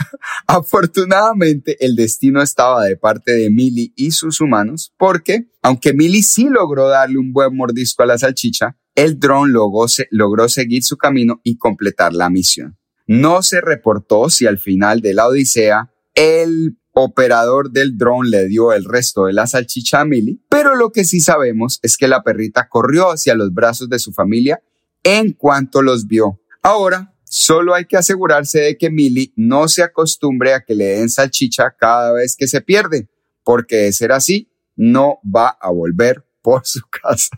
Afortunadamente, 0.48 1.84
el 1.86 1.96
destino 1.96 2.42
estaba 2.42 2.84
de 2.86 2.98
parte 2.98 3.34
de 3.34 3.50
Millie 3.50 3.94
y 3.96 4.12
sus 4.12 4.42
humanos, 4.42 4.94
porque, 4.98 5.48
aunque 5.62 5.94
Millie 5.94 6.24
sí 6.24 6.48
logró 6.50 6.88
darle 6.88 7.18
un 7.18 7.34
buen 7.34 7.56
mordisco 7.56 8.04
a 8.04 8.06
la 8.06 8.18
salchicha, 8.18 8.78
el 8.96 9.20
dron 9.20 9.52
logró, 9.52 9.86
logró 10.12 10.50
seguir 10.50 10.84
su 10.84 10.98
camino 10.98 11.42
y 11.44 11.58
completar 11.58 12.14
la 12.14 12.30
misión. 12.30 12.78
No 13.08 13.44
se 13.44 13.62
reportó 13.62 14.30
si 14.30 14.48
al 14.48 14.60
final 14.60 15.02
de 15.02 15.14
la 15.14 15.28
odisea 15.28 15.92
el 16.16 16.78
operador 16.94 17.72
del 17.72 17.98
dron 17.98 18.30
le 18.30 18.48
dio 18.48 18.72
el 18.72 18.86
resto 18.86 19.26
de 19.26 19.34
la 19.34 19.48
salchicha 19.48 20.02
a 20.02 20.06
Millie, 20.06 20.40
pero 20.48 20.76
lo 20.76 20.92
que 20.92 21.06
sí 21.06 21.20
sabemos 21.20 21.80
es 21.82 21.98
que 21.98 22.08
la 22.08 22.24
perrita 22.24 22.70
corrió 22.70 23.12
hacia 23.12 23.36
los 23.36 23.54
brazos 23.54 23.90
de 23.90 24.00
su 24.00 24.14
familia 24.14 24.62
en 25.04 25.34
cuanto 25.34 25.82
los 25.82 26.08
vio. 26.08 26.40
Ahora, 26.62 27.14
solo 27.24 27.74
hay 27.74 27.86
que 27.86 27.98
asegurarse 27.98 28.60
de 28.60 28.78
que 28.78 28.90
Millie 28.90 29.34
no 29.36 29.68
se 29.68 29.84
acostumbre 29.84 30.54
a 30.54 30.64
que 30.64 30.76
le 30.76 30.86
den 30.86 31.10
salchicha 31.10 31.76
cada 31.78 32.14
vez 32.14 32.36
que 32.38 32.48
se 32.48 32.62
pierde, 32.62 33.10
porque 33.44 33.78
de 33.78 33.94
ser 33.94 34.12
así, 34.12 34.52
no 34.76 35.20
va 35.24 35.50
a 35.60 35.72
volver 35.72 36.24
por 36.42 36.66
su 36.66 36.82
casa. 37.04 37.38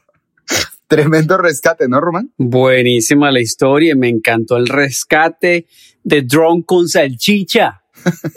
Tremendo 0.87 1.37
rescate, 1.37 1.87
¿no, 1.87 1.99
Román? 1.99 2.31
Buenísima 2.37 3.31
la 3.31 3.39
historia, 3.41 3.95
me 3.95 4.07
encantó 4.09 4.57
el 4.57 4.67
rescate 4.67 5.65
de 6.03 6.21
drone 6.21 6.63
con 6.65 6.87
salchicha. 6.87 7.81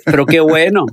Pero 0.05 0.25
qué 0.25 0.41
bueno. 0.41 0.87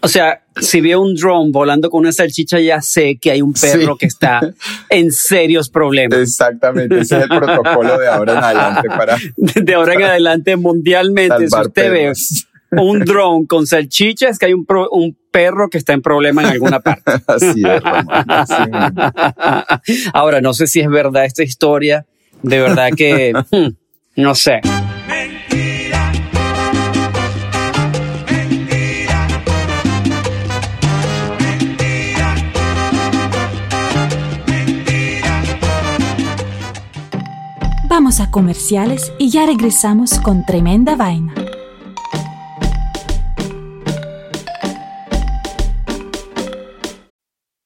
O 0.00 0.08
sea, 0.08 0.42
si 0.60 0.80
veo 0.80 1.00
un 1.00 1.14
drone 1.14 1.50
volando 1.52 1.88
con 1.90 2.00
una 2.00 2.12
salchicha, 2.12 2.58
ya 2.58 2.80
sé 2.80 3.18
que 3.20 3.30
hay 3.30 3.40
un 3.42 3.52
perro 3.52 3.92
Sí. 3.92 3.98
que 4.00 4.06
está 4.06 4.40
en 4.88 5.12
serios 5.12 5.68
problemas. 5.68 6.18
Exactamente, 6.18 6.98
ese 7.00 7.18
es 7.18 7.22
el 7.22 7.28
protocolo 7.28 7.98
de 7.98 8.08
ahora 8.08 8.32
en 8.38 8.44
adelante 8.44 8.88
para 8.88 9.16
De 9.36 9.74
ahora 9.74 9.94
en 9.94 10.02
adelante, 10.02 10.56
mundialmente, 10.56 11.36
si 11.38 11.44
usted 11.44 11.72
perros. 11.72 12.46
ve 12.46 12.51
un 12.72 13.00
drone 13.00 13.46
con 13.46 13.66
salchicha, 13.66 14.28
es 14.28 14.38
que 14.38 14.46
hay 14.46 14.54
un, 14.54 14.64
pro- 14.66 14.88
un 14.90 15.16
perro 15.30 15.68
que 15.70 15.78
está 15.78 15.92
en 15.92 16.02
problema 16.02 16.42
en 16.42 16.48
alguna 16.48 16.80
parte. 16.80 17.12
Así 17.26 17.62
es, 17.64 17.82
Román. 17.82 18.24
así. 18.28 18.54
Ahora, 20.12 20.40
no 20.40 20.52
sé 20.54 20.66
si 20.66 20.80
es 20.80 20.88
verdad 20.88 21.24
esta 21.24 21.42
historia. 21.42 22.06
De 22.42 22.60
verdad 22.60 22.88
que, 22.96 23.32
no 24.16 24.34
sé. 24.34 24.60
Vamos 37.88 38.20
a 38.20 38.30
comerciales 38.30 39.12
y 39.18 39.30
ya 39.30 39.44
regresamos 39.46 40.18
con 40.20 40.44
tremenda 40.46 40.96
vaina. 40.96 41.34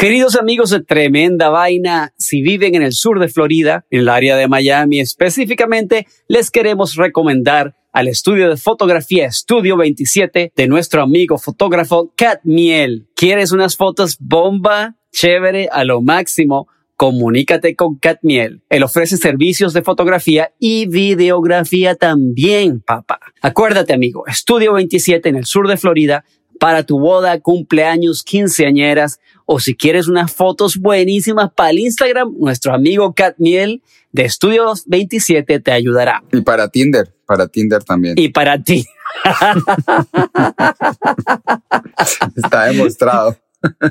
Queridos 0.00 0.34
amigos 0.36 0.70
de 0.70 0.82
Tremenda 0.82 1.50
Vaina, 1.50 2.14
si 2.16 2.40
viven 2.40 2.74
en 2.74 2.80
el 2.80 2.94
sur 2.94 3.20
de 3.20 3.28
Florida, 3.28 3.84
en 3.90 4.00
el 4.00 4.08
área 4.08 4.34
de 4.34 4.48
Miami 4.48 4.98
específicamente, 4.98 6.06
les 6.26 6.50
queremos 6.50 6.94
recomendar 6.96 7.76
al 7.92 8.08
estudio 8.08 8.48
de 8.48 8.56
fotografía 8.56 9.26
Estudio 9.26 9.76
27 9.76 10.54
de 10.56 10.68
nuestro 10.68 11.02
amigo 11.02 11.36
fotógrafo 11.36 12.14
Cat 12.16 12.40
Miel. 12.44 13.08
¿Quieres 13.14 13.52
unas 13.52 13.76
fotos 13.76 14.16
bomba, 14.18 14.96
chévere, 15.12 15.68
a 15.70 15.84
lo 15.84 16.00
máximo? 16.00 16.66
Comunícate 16.96 17.76
con 17.76 17.98
Cat 17.98 18.20
Miel. 18.22 18.62
Él 18.70 18.84
ofrece 18.84 19.18
servicios 19.18 19.74
de 19.74 19.82
fotografía 19.82 20.54
y 20.58 20.86
videografía 20.86 21.94
también, 21.94 22.80
papá. 22.80 23.20
Acuérdate, 23.42 23.92
amigo, 23.92 24.26
Estudio 24.26 24.72
27 24.72 25.28
en 25.28 25.36
el 25.36 25.44
sur 25.44 25.68
de 25.68 25.76
Florida 25.76 26.24
para 26.60 26.84
tu 26.84 27.00
boda, 27.00 27.40
cumpleaños, 27.40 28.22
quinceañeras 28.22 29.18
o 29.52 29.58
si 29.58 29.74
quieres 29.74 30.06
unas 30.06 30.32
fotos 30.32 30.76
buenísimas 30.76 31.50
para 31.52 31.70
el 31.70 31.80
Instagram, 31.80 32.36
nuestro 32.38 32.72
amigo 32.72 33.12
Cat 33.14 33.34
Miel 33.38 33.82
de 34.12 34.24
Estudios 34.24 34.84
27 34.86 35.58
te 35.58 35.72
ayudará. 35.72 36.22
Y 36.30 36.42
para 36.42 36.68
Tinder, 36.68 37.12
para 37.26 37.48
Tinder 37.48 37.82
también. 37.82 38.14
Y 38.16 38.28
para 38.28 38.62
ti. 38.62 38.86
Está 42.36 42.66
demostrado. 42.66 43.36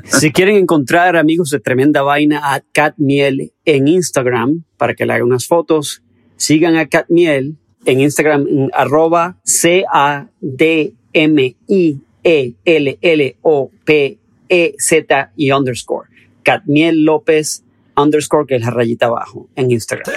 si 0.04 0.32
quieren 0.32 0.56
encontrar 0.56 1.16
amigos 1.16 1.50
de 1.50 1.60
Tremenda 1.60 2.00
Vaina 2.00 2.54
a 2.54 2.62
Cat 2.72 2.94
Miel 2.96 3.52
en 3.66 3.86
Instagram 3.86 4.64
para 4.78 4.94
que 4.94 5.04
le 5.04 5.12
hagan 5.12 5.26
unas 5.26 5.46
fotos, 5.46 6.02
sigan 6.36 6.76
a 6.76 6.88
Cat 6.88 7.04
Miel 7.10 7.58
en 7.84 8.00
Instagram 8.00 8.46
en 8.48 8.70
arroba 8.72 9.36
C-A-D-M-I-E-L-L-O-P-E-Z 14.50 15.32
y 15.36 15.52
underscore. 15.52 16.08
Catmiel 16.42 17.04
López 17.04 17.64
underscore, 17.96 18.46
que 18.46 18.56
es 18.56 18.62
la 18.62 18.70
rayita 18.70 19.06
abajo 19.06 19.48
en 19.56 19.70
Instagram. 19.70 20.12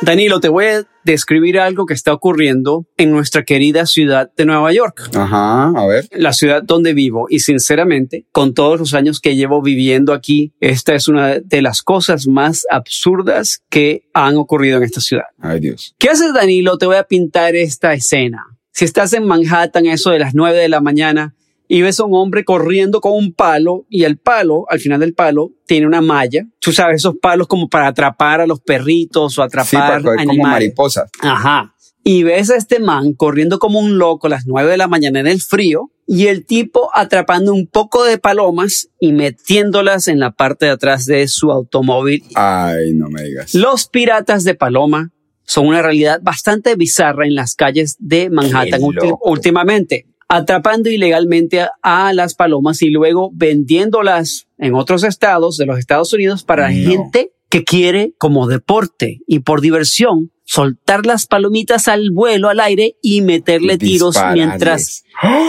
Danilo, 0.00 0.38
te 0.38 0.48
voy 0.48 0.64
a 0.66 0.86
describir 1.04 1.58
algo 1.58 1.84
que 1.84 1.92
está 1.92 2.12
ocurriendo 2.12 2.86
en 2.96 3.10
nuestra 3.10 3.44
querida 3.44 3.84
ciudad 3.84 4.30
de 4.36 4.46
Nueva 4.46 4.72
York. 4.72 5.10
Ajá, 5.14 5.70
a 5.70 5.86
ver. 5.86 6.08
La 6.12 6.32
ciudad 6.32 6.62
donde 6.62 6.94
vivo 6.94 7.26
y 7.28 7.40
sinceramente, 7.40 8.24
con 8.30 8.54
todos 8.54 8.78
los 8.78 8.94
años 8.94 9.20
que 9.20 9.34
llevo 9.34 9.60
viviendo 9.60 10.12
aquí, 10.12 10.54
esta 10.60 10.94
es 10.94 11.08
una 11.08 11.40
de 11.40 11.62
las 11.62 11.82
cosas 11.82 12.28
más 12.28 12.64
absurdas 12.70 13.64
que 13.70 14.08
han 14.14 14.36
ocurrido 14.36 14.78
en 14.78 14.84
esta 14.84 15.00
ciudad. 15.00 15.24
Ay 15.40 15.58
Dios. 15.60 15.96
¿Qué 15.98 16.08
haces, 16.10 16.32
Danilo? 16.32 16.78
Te 16.78 16.86
voy 16.86 16.96
a 16.96 17.02
pintar 17.04 17.56
esta 17.56 17.92
escena. 17.92 18.46
Si 18.72 18.84
estás 18.84 19.12
en 19.12 19.26
Manhattan, 19.26 19.86
eso 19.86 20.10
de 20.10 20.20
las 20.20 20.34
9 20.34 20.56
de 20.56 20.68
la 20.68 20.80
mañana, 20.80 21.34
y 21.68 21.82
ves 21.82 22.00
a 22.00 22.04
un 22.04 22.14
hombre 22.14 22.44
corriendo 22.44 23.00
con 23.00 23.12
un 23.12 23.32
palo 23.34 23.84
y 23.90 24.04
el 24.04 24.16
palo, 24.16 24.64
al 24.70 24.80
final 24.80 25.00
del 25.00 25.14
palo, 25.14 25.52
tiene 25.66 25.86
una 25.86 26.00
malla. 26.00 26.46
Tú 26.60 26.72
sabes, 26.72 26.96
esos 26.96 27.16
palos 27.20 27.46
como 27.46 27.68
para 27.68 27.88
atrapar 27.88 28.40
a 28.40 28.46
los 28.46 28.60
perritos 28.60 29.38
o 29.38 29.42
atrapar 29.42 29.68
Sí, 29.68 29.76
para 29.76 29.96
animales. 29.96 30.26
como 30.26 30.42
mariposas. 30.42 31.10
Ajá. 31.20 31.74
Y 32.04 32.22
ves 32.22 32.48
a 32.50 32.56
este 32.56 32.78
man 32.78 33.12
corriendo 33.12 33.58
como 33.58 33.78
un 33.80 33.98
loco 33.98 34.28
a 34.28 34.30
las 34.30 34.46
9 34.46 34.70
de 34.70 34.76
la 34.78 34.88
mañana 34.88 35.20
en 35.20 35.26
el 35.26 35.42
frío 35.42 35.90
y 36.06 36.28
el 36.28 36.46
tipo 36.46 36.88
atrapando 36.94 37.52
un 37.52 37.66
poco 37.66 38.02
de 38.04 38.16
palomas 38.16 38.88
y 38.98 39.12
metiéndolas 39.12 40.08
en 40.08 40.18
la 40.20 40.30
parte 40.30 40.64
de 40.64 40.70
atrás 40.72 41.04
de 41.04 41.28
su 41.28 41.52
automóvil. 41.52 42.24
Ay, 42.34 42.94
no 42.94 43.10
me 43.10 43.24
digas. 43.24 43.54
Los 43.54 43.88
piratas 43.88 44.44
de 44.44 44.54
paloma 44.54 45.12
son 45.44 45.66
una 45.66 45.82
realidad 45.82 46.20
bastante 46.22 46.76
bizarra 46.76 47.26
en 47.26 47.34
las 47.34 47.54
calles 47.54 47.96
de 47.98 48.30
Manhattan 48.30 48.80
últimamente, 49.22 50.06
atrapando 50.28 50.90
ilegalmente 50.90 51.60
a, 51.60 51.72
a 51.82 52.12
las 52.12 52.34
palomas 52.34 52.82
y 52.82 52.90
luego 52.90 53.30
vendiéndolas 53.34 54.46
en 54.58 54.74
otros 54.74 55.04
estados 55.04 55.56
de 55.56 55.66
los 55.66 55.78
Estados 55.78 56.12
Unidos 56.12 56.44
para 56.44 56.70
No. 56.70 56.90
gente 56.90 57.32
que 57.48 57.64
quiere 57.64 58.12
como 58.18 58.46
deporte 58.46 59.20
y 59.26 59.40
por 59.40 59.60
diversión 59.60 60.30
soltar 60.48 61.04
las 61.04 61.26
palomitas 61.26 61.88
al 61.88 62.10
vuelo, 62.10 62.48
al 62.48 62.60
aire 62.60 62.96
y 63.02 63.20
meterle 63.20 63.76
tiros 63.76 64.16
mientras 64.32 65.04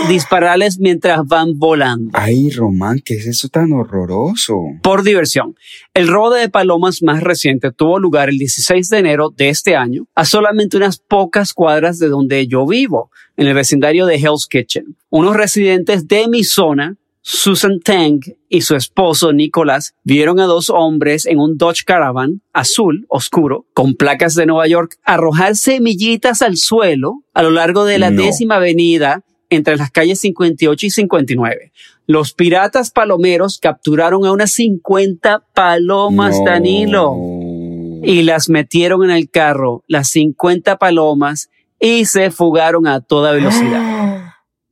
dispararles 0.10 0.78
mientras 0.80 1.26
van 1.26 1.58
volando 1.58 2.12
Ay, 2.14 2.50
Román, 2.50 3.00
¿qué 3.06 3.14
es 3.14 3.26
eso 3.26 3.48
tan 3.48 3.72
horroroso? 3.72 4.58
por 4.84 5.04
diversión. 5.04 5.56
El 5.94 6.10
robo 6.10 6.32
de 6.34 6.50
palomas 6.50 7.02
más 7.02 7.24
reciente 7.24 7.72
tuvo 7.72 7.98
lugar 7.98 8.28
el 8.28 8.38
16 8.40 8.90
de 8.90 8.98
enero 8.98 9.30
de 9.30 9.48
este 9.48 9.78
año, 9.78 10.06
a 10.16 10.26
solamente 10.26 10.76
unas 10.76 10.98
pocas 10.98 11.54
cuadras 11.54 11.98
de 11.98 12.10
donde 12.10 12.46
yo 12.48 12.68
vivo, 12.68 13.10
en 13.38 13.48
el 13.48 13.54
vecindario 13.54 14.06
de 14.06 14.16
Hell's 14.16 14.48
Kitchen. 14.48 14.98
Unos 15.10 15.38
residentes 15.38 16.10
de 16.10 16.28
mi 16.28 16.44
zona, 16.44 16.98
Susan 17.32 17.80
Tang 17.80 18.22
y 18.50 18.62
su 18.62 18.76
esposo 18.76 19.34
Nicolás, 19.34 19.94
vieron 20.04 20.40
a 20.40 20.46
dos 20.46 20.72
hombres 20.72 21.28
en 21.28 21.38
un 21.38 21.58
Dodge 21.58 21.84
Caravan 21.86 22.42
azul 22.54 23.06
oscuro 23.08 23.68
con 23.76 23.94
placas 23.94 24.34
de 24.34 24.48
Nueva 24.48 24.66
York 24.66 24.98
arrojar 25.04 25.56
semillitas 25.56 26.42
al 26.42 26.58
suelo 26.58 27.22
a 27.36 27.44
lo 27.44 27.52
largo 27.52 27.86
de 27.86 28.00
la 28.00 28.10
No. 28.10 28.24
décima 28.24 28.56
avenida 28.56 29.22
entre 29.52 29.78
las 29.78 29.92
calles 29.92 30.20
58 30.22 30.88
y 30.88 30.90
59. 30.90 31.72
Los 32.08 32.34
piratas 32.34 32.90
palomeros 32.90 33.60
capturaron 33.60 34.26
a 34.26 34.32
unas 34.32 34.50
50 34.54 35.44
palomas, 35.54 36.36
No. 36.40 36.46
Danilo, 36.46 37.14
y 38.02 38.24
las 38.24 38.50
metieron 38.50 39.04
en 39.04 39.12
el 39.12 39.30
carro, 39.30 39.84
las 39.88 40.10
50 40.10 40.80
palomas, 40.80 41.52
y 41.80 42.06
se 42.06 42.32
fugaron 42.32 42.88
a 42.88 43.02
toda 43.02 43.34
velocidad. 43.34 44.16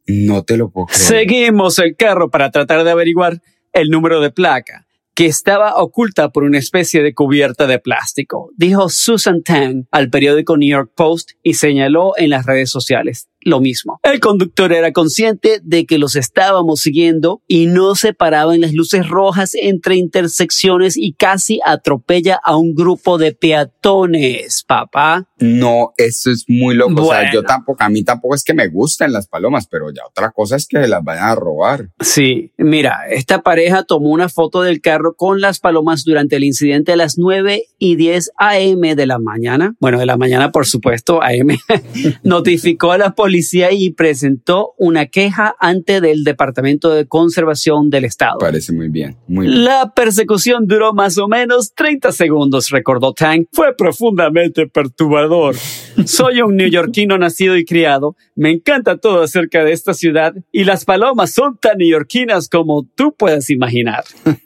No 0.07 0.43
te 0.43 0.57
lo 0.57 0.69
puedo. 0.69 0.87
Seguimos 0.91 1.79
el 1.79 1.95
carro 1.95 2.29
para 2.29 2.49
tratar 2.49 2.83
de 2.83 2.91
averiguar 2.91 3.41
el 3.73 3.89
número 3.89 4.21
de 4.21 4.31
placa, 4.31 4.87
que 5.13 5.25
estaba 5.25 5.75
oculta 5.77 6.29
por 6.29 6.43
una 6.43 6.59
especie 6.59 7.03
de 7.03 7.13
cubierta 7.13 7.67
de 7.67 7.79
plástico, 7.79 8.51
dijo 8.55 8.87
Susan 8.87 9.43
Tang 9.43 9.85
al 9.91 10.09
periódico 10.09 10.57
New 10.57 10.69
York 10.69 10.91
Post 10.95 11.31
y 11.43 11.55
señaló 11.55 12.13
en 12.17 12.29
las 12.29 12.45
redes 12.45 12.69
sociales 12.69 13.27
lo 13.47 13.61
mismo. 13.61 13.99
El 14.03 14.19
conductor 14.19 14.73
era 14.73 14.91
consciente 14.91 15.61
de 15.63 15.85
que 15.85 15.97
los 15.97 16.15
estábamos 16.15 16.81
siguiendo 16.81 17.41
y 17.47 17.67
no 17.67 17.95
se 17.95 18.13
paraba 18.13 18.53
en 18.53 18.61
las 18.61 18.73
luces 18.73 19.07
rojas 19.07 19.55
entre 19.55 19.95
intersecciones 19.95 20.97
y 20.97 21.13
casi 21.13 21.59
atropella 21.65 22.39
a 22.43 22.57
un 22.57 22.75
grupo 22.75 23.17
de 23.17 23.33
peatones, 23.33 24.63
papá. 24.67 25.29
No, 25.39 25.93
eso 25.97 26.29
es 26.29 26.43
muy 26.47 26.75
loco. 26.75 27.03
O 27.03 27.09
sea, 27.09 27.31
yo 27.31 27.43
tampoco, 27.43 27.83
a 27.83 27.89
mí 27.89 28.03
tampoco 28.03 28.35
es 28.35 28.43
que 28.43 28.53
me 28.53 28.67
gusten 28.67 29.13
las 29.13 29.27
palomas, 29.27 29.67
pero 29.67 29.91
ya 29.91 30.01
otra 30.05 30.31
cosa 30.31 30.57
es 30.57 30.67
que 30.67 30.85
las 30.87 31.03
vayan 31.03 31.29
a 31.29 31.35
robar. 31.35 31.89
Sí, 32.01 32.51
mira, 32.57 33.07
esta 33.09 33.43
pareja 33.43 33.83
tomó 33.83 34.09
una 34.09 34.27
foto 34.27 34.61
del 34.61 34.81
carro 34.81 35.15
con 35.15 35.39
las 35.39 35.59
palomas 35.59 36.03
durante 36.03 36.35
el 36.35 36.43
incidente 36.43 36.91
a 36.91 36.95
las 36.97 37.17
9 37.17 37.63
y 37.79 37.95
10 37.95 38.31
AM 38.37 38.81
de 38.81 39.05
la 39.05 39.19
mañana. 39.19 39.75
Bueno, 39.79 39.99
de 39.99 40.05
la 40.05 40.17
mañana, 40.17 40.51
por 40.51 40.65
supuesto, 40.65 41.23
AM. 41.23 41.57
Notificó 42.23 42.91
a 42.91 42.97
la 42.97 43.11
policía 43.11 43.36
y 43.71 43.91
presentó 43.91 44.73
una 44.77 45.07
queja 45.07 45.55
ante 45.59 45.97
el 45.97 46.23
Departamento 46.23 46.89
de 46.89 47.07
Conservación 47.07 47.89
del 47.89 48.05
Estado. 48.05 48.37
Parece 48.39 48.73
muy 48.73 48.89
bien, 48.89 49.17
muy 49.27 49.47
bien. 49.47 49.63
La 49.63 49.93
persecución 49.93 50.67
duró 50.67 50.93
más 50.93 51.17
o 51.17 51.27
menos 51.27 51.73
30 51.73 52.11
segundos, 52.11 52.69
recordó 52.69 53.13
Tang. 53.13 53.45
Fue 53.51 53.75
profundamente 53.75 54.67
perturbador. 54.67 55.55
Soy 56.05 56.41
un 56.41 56.55
neoyorquino 56.55 57.17
nacido 57.17 57.57
y 57.57 57.65
criado. 57.65 58.15
Me 58.35 58.51
encanta 58.51 58.97
todo 58.97 59.21
acerca 59.21 59.63
de 59.63 59.71
esta 59.71 59.93
ciudad 59.93 60.33
y 60.51 60.63
las 60.63 60.85
palomas 60.85 61.33
son 61.33 61.57
tan 61.57 61.77
neoyorquinas 61.77 62.49
como 62.49 62.87
tú 62.95 63.13
puedes 63.17 63.49
imaginar. 63.49 64.03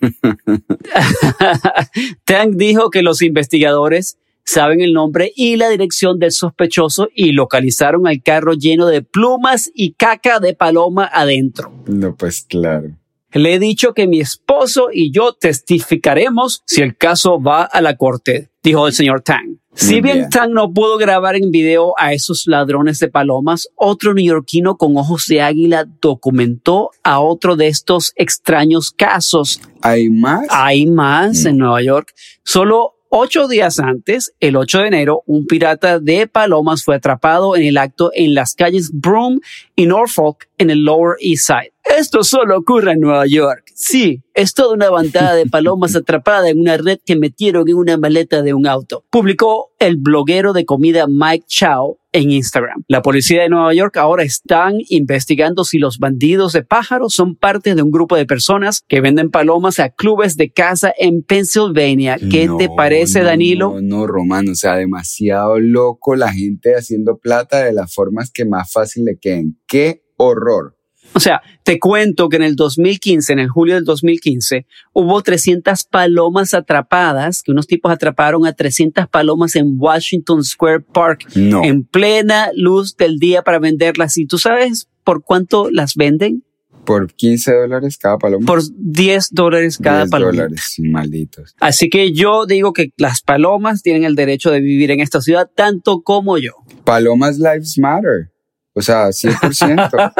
Tang 2.25 2.56
dijo 2.56 2.89
que 2.89 3.01
los 3.01 3.21
investigadores 3.21 4.17
saben 4.45 4.82
el 4.82 4.93
nombre 4.93 5.32
y 5.36 5.56
la 5.56 5.69
dirección 5.69 6.19
del 6.19 6.32
sospechoso 6.32 7.10
y 7.15 7.32
localizaron 7.32 8.08
al 8.08 8.21
carro 8.21 8.54
lleno 8.54 8.88
de 8.88 9.01
plumas 9.01 9.71
y 9.73 9.93
caca 9.93 10.39
de 10.39 10.54
paloma 10.54 11.10
adentro. 11.12 11.71
No, 11.88 12.15
pues 12.15 12.45
claro. 12.47 12.89
Le 13.34 13.54
he 13.54 13.60
dicho 13.60 13.93
que 13.93 14.08
mi 14.08 14.19
esposo 14.19 14.89
y 14.91 15.12
yo 15.12 15.34
testificaremos 15.34 16.63
si 16.65 16.82
el 16.82 16.97
caso 16.97 17.41
va 17.41 17.63
a 17.63 17.80
la 17.82 17.95
corte, 17.95 18.51
dijo 18.62 18.88
el 18.88 18.93
señor 18.93 19.21
Tang. 19.21 19.62
Si 19.73 20.01
bien, 20.01 20.30
Tang 20.30 20.51
no 20.51 20.73
pudo 20.73 20.97
grabar 20.97 21.38
en 21.38 21.49
video 21.49 21.93
a 21.97 22.12
esos 22.12 22.45
ladrones 22.45 22.99
de 22.99 23.08
palomas, 23.08 23.69
otro 23.75 24.13
neoyorquino 24.13 24.75
con 24.75 24.97
ojos 24.97 25.27
de 25.27 25.41
águila 25.41 25.86
documentó 26.01 26.91
a 27.04 27.21
otro 27.21 27.56
de 27.56 27.67
estos 27.67 28.12
extraños 28.17 28.91
casos. 28.91 29.62
¿Hay 29.82 30.10
más? 30.10 30.45
Hay 30.49 30.88
más 30.88 31.45
en 31.45 31.58
Nueva 31.58 31.82
York. 31.82 32.13
Solo 32.43 32.95
Ocho 33.13 33.50
días 33.50 33.82
antes, 33.82 34.34
el 34.39 34.56
8 34.56 34.80
de 34.80 34.88
enero, 34.88 35.24
un 35.26 35.45
pirata 35.45 36.00
de 36.00 36.28
palomas 36.28 36.86
fue 36.86 36.95
atrapado 36.95 37.58
en 37.58 37.63
el 37.63 37.78
acto 37.78 38.10
en 38.13 38.34
las 38.34 38.56
calles 38.56 38.89
Broome 38.93 39.39
y 39.76 39.86
Norfolk 39.86 40.47
en 40.58 40.69
el 40.69 40.86
Lower 40.86 41.17
East 41.19 41.47
Side. 41.47 41.74
Esto 41.84 42.24
solo 42.24 42.58
ocurre 42.58 42.93
en 42.93 43.02
Nueva 43.02 43.26
York. 43.28 43.65
Sí, 43.76 44.21
es 44.34 44.54
toda 44.54 44.74
una 44.74 44.89
bandada 44.89 45.36
de 45.36 45.45
palomas 45.45 45.93
atrapada 45.97 46.50
en 46.50 46.62
una 46.62 46.78
red 46.78 47.00
que 47.06 47.17
metieron 47.17 47.67
en 47.67 47.76
una 47.76 47.97
maleta 47.97 48.43
de 48.43 48.54
un 48.54 48.65
auto. 48.65 49.04
Publicó 49.10 49.74
el 49.80 49.97
bloguero 49.97 50.54
de 50.54 50.63
comida 50.63 51.06
Mike 51.08 51.47
Chow 51.50 51.97
en 52.12 52.32
Instagram. 52.32 52.84
La 52.88 53.02
policía 53.02 53.41
de 53.41 53.50
Nueva 53.50 53.74
York 53.74 53.97
ahora 53.97 54.24
están 54.24 54.76
investigando 54.89 55.63
si 55.63 55.78
los 55.78 56.00
bandidos 56.00 56.54
de 56.54 56.63
pájaros 56.63 57.13
son 57.13 57.36
parte 57.36 57.76
de 57.76 57.82
un 57.82 57.91
grupo 57.91 58.15
de 58.15 58.26
personas 58.26 58.84
que 58.88 59.02
venden 59.02 59.32
palomas 59.32 59.80
a 59.80 59.89
clubes 59.89 60.38
de 60.38 60.52
caza 60.52 60.93
en 60.97 61.24
Pennsylvania. 61.24 62.17
¿Qué 62.17 62.50
te 62.58 62.69
parece, 62.69 63.21
Danilo? 63.21 63.71
No, 63.76 63.82
no, 63.82 64.08
Román, 64.08 64.50
o 64.50 64.56
sea, 64.56 64.76
demasiado 64.76 65.60
loco 65.60 66.15
la 66.15 66.32
gente 66.32 66.76
haciendo 66.76 67.17
plata 67.17 67.63
de 67.63 67.74
las 67.74 67.93
formas 67.93 68.32
que 68.32 68.45
más 68.45 68.71
fácil 68.71 69.06
le 69.06 69.17
queden. 69.17 69.60
¡Qué 69.67 70.04
horror! 70.17 70.81
O 71.13 71.19
sea, 71.19 71.41
te 71.63 71.80
cuento 71.80 72.30
que 72.30 72.38
en 72.38 72.43
el 72.43 72.56
2015, 72.56 73.34
en 73.34 73.39
el 73.39 73.50
julio 73.50 73.76
del 73.76 73.84
2015, 73.84 74.65
hubo 74.93 75.21
300 75.21 75.84
palomas 75.86 76.54
atrapadas, 76.54 77.43
que 77.43 77.52
unos 77.52 77.67
tipos 77.67 77.91
atraparon 77.91 78.45
a 78.45 78.54
300 78.54 79.08
palomas 79.08 79.56
en 79.56 79.76
Washington 79.78 80.43
Square 80.43 80.82
Park 80.93 81.28
en 81.36 81.84
plena 81.84 82.52
luz 82.56 82.95
del 82.95 83.17
día 83.17 83.41
para 83.41 83.60
venderlas. 83.60 84.17
¿Y 84.17 84.26
tú 84.26 84.38
sabes 84.38 84.89
por 85.04 85.24
cuánto 85.24 85.69
las 85.69 85.95
venden? 85.95 86.43
Por 86.86 87.13
15 87.13 87.54
dólares 87.54 87.97
cada 87.97 88.17
paloma. 88.17 88.45
Por 88.45 88.62
10 88.76 89.30
dólares 89.32 89.78
cada 89.78 90.00
10 90.06 90.10
paloma. 90.10 90.32
dólares, 90.32 90.76
malditos. 90.80 91.56
Así 91.60 91.89
que 91.89 92.12
yo 92.12 92.45
digo 92.45 92.74
que 92.74 92.89
las 92.97 93.21
palomas 93.21 93.84
tienen 93.84 94.04
el 94.04 94.15
derecho 94.15 94.50
de 94.50 94.62
vivir 94.62 94.89
en 94.91 95.00
esta 95.00 95.21
ciudad 95.21 95.50
tanto 95.54 96.02
como 96.02 96.38
yo. 96.38 96.54
Palomas 96.84 97.38
Lives 97.38 97.78
Matter. 97.78 98.31
O 98.73 98.81
sea, 98.81 99.07
100%. 99.07 100.13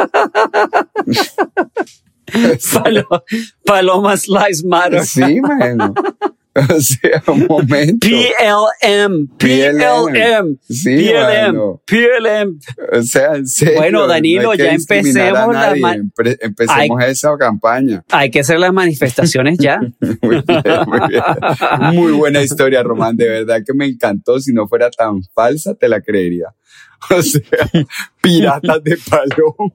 Palomas 3.64 4.28
Lives 4.28 4.64
Matter. 4.64 5.04
Sí, 5.04 5.40
mano. 5.40 5.94
O 6.54 6.80
sea, 6.80 7.22
un 7.28 7.46
momento. 7.48 8.06
PLM, 8.06 9.26
PLM, 9.38 10.58
sí, 10.68 11.08
PLM, 11.08 11.78
PLM. 11.86 12.58
O 12.92 13.02
sea, 13.02 13.36
en 13.36 13.46
serio, 13.46 13.78
Bueno, 13.78 14.06
Danilo, 14.06 14.52
ya 14.52 14.72
empecemos 14.72 15.54
la 15.54 15.96
empecemos 16.40 17.04
esa 17.04 17.34
campaña. 17.38 18.04
Hay 18.10 18.30
que 18.30 18.40
hacer 18.40 18.58
las 18.58 18.72
manifestaciones 18.74 19.56
ya. 19.58 19.80
muy, 20.20 20.42
bien, 20.46 20.62
muy, 20.86 21.00
bien. 21.08 21.22
muy 21.94 22.12
buena 22.12 22.42
historia, 22.42 22.82
Román. 22.82 23.16
De 23.16 23.30
verdad 23.30 23.62
que 23.66 23.72
me 23.72 23.86
encantó. 23.86 24.38
Si 24.38 24.52
no 24.52 24.68
fuera 24.68 24.90
tan 24.90 25.22
falsa, 25.34 25.74
te 25.74 25.88
la 25.88 26.02
creería. 26.02 26.48
O 27.10 27.22
sea, 27.22 27.42
piratas 28.20 28.84
de 28.84 28.98
paloma. 29.08 29.74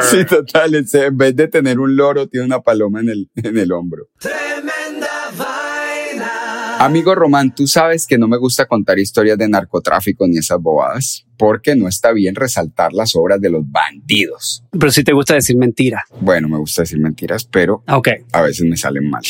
sí, 0.00 0.24
total. 0.24 0.74
En 0.74 1.16
vez 1.16 1.36
de 1.36 1.48
tener 1.48 1.78
un 1.78 1.96
loro, 1.96 2.28
tiene 2.28 2.46
una 2.46 2.60
paloma 2.60 3.00
en 3.00 3.08
el, 3.08 3.30
en 3.36 3.58
el 3.58 3.72
hombro. 3.72 4.08
Tremenda 4.18 5.30
vaina. 5.36 6.84
Amigo 6.84 7.14
Román, 7.14 7.54
tú 7.54 7.66
sabes 7.66 8.06
que 8.06 8.18
no 8.18 8.28
me 8.28 8.36
gusta 8.36 8.66
contar 8.66 8.98
historias 8.98 9.38
de 9.38 9.48
narcotráfico 9.48 10.26
ni 10.26 10.38
esas 10.38 10.60
bobadas, 10.60 11.26
porque 11.36 11.74
no 11.74 11.88
está 11.88 12.12
bien 12.12 12.34
resaltar 12.34 12.92
las 12.92 13.16
obras 13.16 13.40
de 13.40 13.50
los 13.50 13.62
bandidos. 13.64 14.64
Pero 14.70 14.90
sí 14.90 15.02
te 15.02 15.12
gusta 15.12 15.34
decir 15.34 15.56
mentiras. 15.56 16.02
Bueno, 16.20 16.48
me 16.48 16.58
gusta 16.58 16.82
decir 16.82 16.98
mentiras, 16.98 17.44
pero 17.44 17.82
okay. 17.88 18.24
a 18.32 18.42
veces 18.42 18.66
me 18.66 18.76
salen 18.76 19.08
mal. 19.08 19.22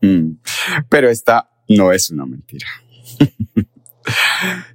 pero 0.88 1.10
esta 1.10 1.50
no 1.68 1.92
es 1.92 2.10
una 2.10 2.26
mentira. 2.26 2.66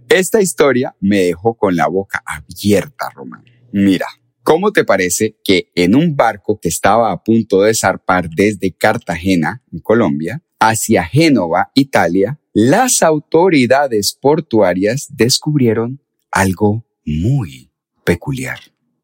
Esta 0.09 0.41
historia 0.41 0.95
me 0.99 1.19
dejó 1.19 1.55
con 1.55 1.75
la 1.75 1.87
boca 1.87 2.23
abierta, 2.25 3.09
Román. 3.13 3.43
Mira, 3.71 4.07
¿cómo 4.43 4.71
te 4.71 4.83
parece 4.83 5.37
que 5.43 5.71
en 5.75 5.95
un 5.95 6.15
barco 6.15 6.59
que 6.59 6.69
estaba 6.69 7.11
a 7.11 7.23
punto 7.23 7.61
de 7.61 7.73
zarpar 7.75 8.29
desde 8.29 8.75
Cartagena, 8.75 9.63
en 9.71 9.79
Colombia, 9.79 10.43
hacia 10.59 11.03
Génova, 11.03 11.71
Italia, 11.75 12.39
las 12.53 13.03
autoridades 13.03 14.17
portuarias 14.19 15.07
descubrieron 15.11 16.01
algo 16.31 16.85
muy 17.05 17.71
peculiar? 18.03 18.59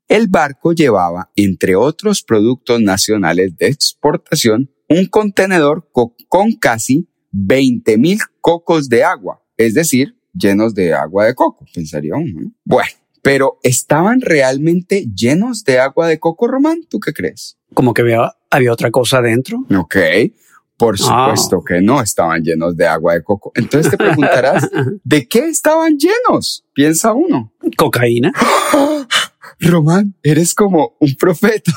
El 0.08 0.28
barco 0.28 0.74
llevaba, 0.74 1.32
entre 1.36 1.76
otros 1.76 2.24
productos 2.24 2.80
nacionales 2.82 3.58
de 3.58 3.68
exportación, 3.68 4.72
un 4.88 5.06
contenedor 5.08 5.90
con 5.92 6.54
casi 6.54 7.10
20 7.32 7.98
mil 7.98 8.20
cocos 8.40 8.88
de 8.88 9.04
agua, 9.04 9.45
es 9.58 9.74
decir, 9.74 10.16
llenos 10.34 10.76
de 10.76 10.94
agua 10.94 11.26
de 11.26 11.36
coco, 11.36 11.66
pensaría 11.74 12.16
uno. 12.16 12.52
Bueno, 12.64 12.90
pero 13.22 13.60
¿estaban 13.64 14.22
realmente 14.22 15.08
llenos 15.16 15.64
de 15.64 15.80
agua 15.80 16.08
de 16.08 16.20
coco, 16.20 16.48
Román? 16.48 16.82
¿Tú 16.88 17.00
qué 17.00 17.14
crees? 17.14 17.58
Como 17.74 17.94
que 17.94 18.02
había, 18.02 18.72
otra 18.72 18.92
cosa 18.92 19.22
dentro. 19.22 19.66
Ok, 19.76 19.96
por 20.78 20.96
ah. 20.96 20.98
supuesto 20.98 21.64
que 21.64 21.82
no 21.82 22.02
estaban 22.02 22.44
llenos 22.44 22.76
de 22.78 22.86
agua 22.86 23.14
de 23.14 23.24
coco. 23.24 23.52
Entonces 23.56 23.92
te 23.92 23.98
preguntarás, 23.98 24.70
¿de 25.04 25.28
qué 25.28 25.48
estaban 25.48 25.98
llenos? 25.98 26.66
Piensa 26.74 27.14
uno. 27.14 27.52
Cocaína. 27.78 28.32
Román, 29.60 30.16
eres 30.22 30.54
como 30.54 30.96
un 31.00 31.16
profeta. 31.16 31.72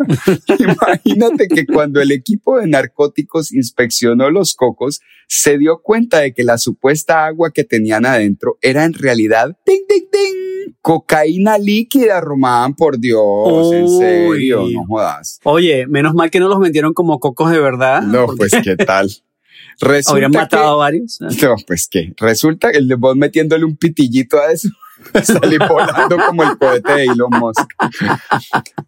Imagínate 0.58 1.48
que 1.48 1.66
cuando 1.66 2.00
el 2.00 2.12
equipo 2.12 2.58
de 2.58 2.66
narcóticos 2.66 3.52
inspeccionó 3.52 4.30
los 4.30 4.54
cocos, 4.54 5.00
se 5.28 5.58
dio 5.58 5.80
cuenta 5.82 6.18
de 6.18 6.32
que 6.32 6.44
la 6.44 6.58
supuesta 6.58 7.26
agua 7.26 7.52
que 7.52 7.64
tenían 7.64 8.06
adentro 8.06 8.58
era 8.62 8.84
en 8.84 8.94
realidad 8.94 9.56
¡ting, 9.64 9.86
ting, 9.88 10.08
ting! 10.10 10.74
cocaína 10.80 11.58
líquida, 11.58 12.20
Román, 12.20 12.74
por 12.74 12.98
Dios, 12.98 13.72
en 13.72 13.88
serio, 13.88 14.66
no 14.72 14.86
jodas. 14.86 15.40
Oye, 15.44 15.86
menos 15.86 16.14
mal 16.14 16.30
que 16.30 16.40
no 16.40 16.48
los 16.48 16.60
vendieron 16.60 16.94
como 16.94 17.20
cocos 17.20 17.50
de 17.50 17.60
verdad. 17.60 18.02
No, 18.02 18.26
pues 18.36 18.52
qué 18.62 18.76
tal. 18.76 19.10
Resulta 19.80 20.12
Habrían 20.12 20.30
matado 20.32 20.68
a 20.68 20.76
varios. 20.76 21.18
No, 21.20 21.56
pues 21.66 21.88
qué. 21.90 22.12
Resulta 22.18 22.70
que 22.70 22.80
vos 22.96 23.16
metiéndole 23.16 23.64
un 23.64 23.76
pitillito 23.76 24.38
a 24.38 24.52
eso. 24.52 24.68
Salí 25.22 25.58
volando 25.58 26.16
como 26.26 26.42
el 26.42 26.58
cohete 26.58 26.92
de 26.92 27.04
Elon 27.04 27.30
Musk. 27.30 27.70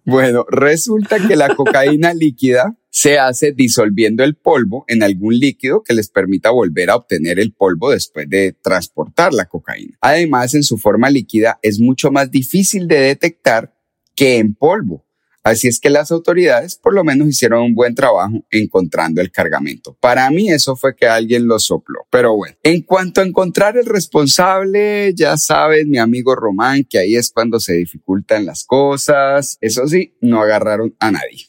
Bueno, 0.04 0.44
resulta 0.48 1.18
que 1.26 1.36
la 1.36 1.54
cocaína 1.54 2.14
líquida 2.14 2.76
se 2.90 3.18
hace 3.18 3.52
disolviendo 3.52 4.22
el 4.22 4.36
polvo 4.36 4.84
en 4.86 5.02
algún 5.02 5.38
líquido 5.38 5.82
que 5.82 5.94
les 5.94 6.10
permita 6.10 6.50
volver 6.50 6.90
a 6.90 6.96
obtener 6.96 7.40
el 7.40 7.52
polvo 7.52 7.90
después 7.90 8.28
de 8.28 8.52
transportar 8.52 9.32
la 9.32 9.46
cocaína. 9.46 9.96
Además, 10.00 10.54
en 10.54 10.62
su 10.62 10.76
forma 10.76 11.08
líquida 11.08 11.58
es 11.62 11.80
mucho 11.80 12.10
más 12.10 12.30
difícil 12.30 12.86
de 12.88 13.00
detectar 13.00 13.74
que 14.14 14.38
en 14.38 14.54
polvo. 14.54 15.06
Así 15.44 15.66
es 15.66 15.80
que 15.80 15.90
las 15.90 16.12
autoridades 16.12 16.76
por 16.76 16.94
lo 16.94 17.02
menos 17.02 17.28
hicieron 17.28 17.62
un 17.62 17.74
buen 17.74 17.94
trabajo 17.94 18.44
encontrando 18.50 19.20
el 19.20 19.32
cargamento. 19.32 19.96
Para 20.00 20.30
mí 20.30 20.50
eso 20.50 20.76
fue 20.76 20.94
que 20.94 21.06
alguien 21.06 21.48
lo 21.48 21.58
sopló. 21.58 22.06
Pero 22.10 22.36
bueno, 22.36 22.56
en 22.62 22.82
cuanto 22.82 23.20
a 23.20 23.24
encontrar 23.24 23.76
el 23.76 23.86
responsable, 23.86 25.12
ya 25.14 25.36
sabes, 25.36 25.86
mi 25.86 25.98
amigo 25.98 26.36
Román, 26.36 26.84
que 26.88 26.98
ahí 26.98 27.16
es 27.16 27.32
cuando 27.32 27.58
se 27.58 27.74
dificultan 27.74 28.46
las 28.46 28.64
cosas. 28.64 29.58
Eso 29.60 29.86
sí, 29.88 30.14
no 30.20 30.40
agarraron 30.42 30.94
a 31.00 31.10
nadie. 31.10 31.48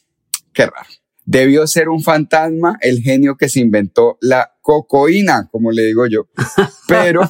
Qué 0.52 0.66
raro. 0.66 0.88
Debió 1.26 1.66
ser 1.66 1.88
un 1.88 2.02
fantasma 2.02 2.78
el 2.82 3.00
genio 3.00 3.36
que 3.36 3.48
se 3.48 3.60
inventó 3.60 4.18
la 4.20 4.52
cocoína, 4.60 5.48
como 5.50 5.70
le 5.70 5.84
digo 5.84 6.06
yo. 6.06 6.28
Pero 6.86 7.22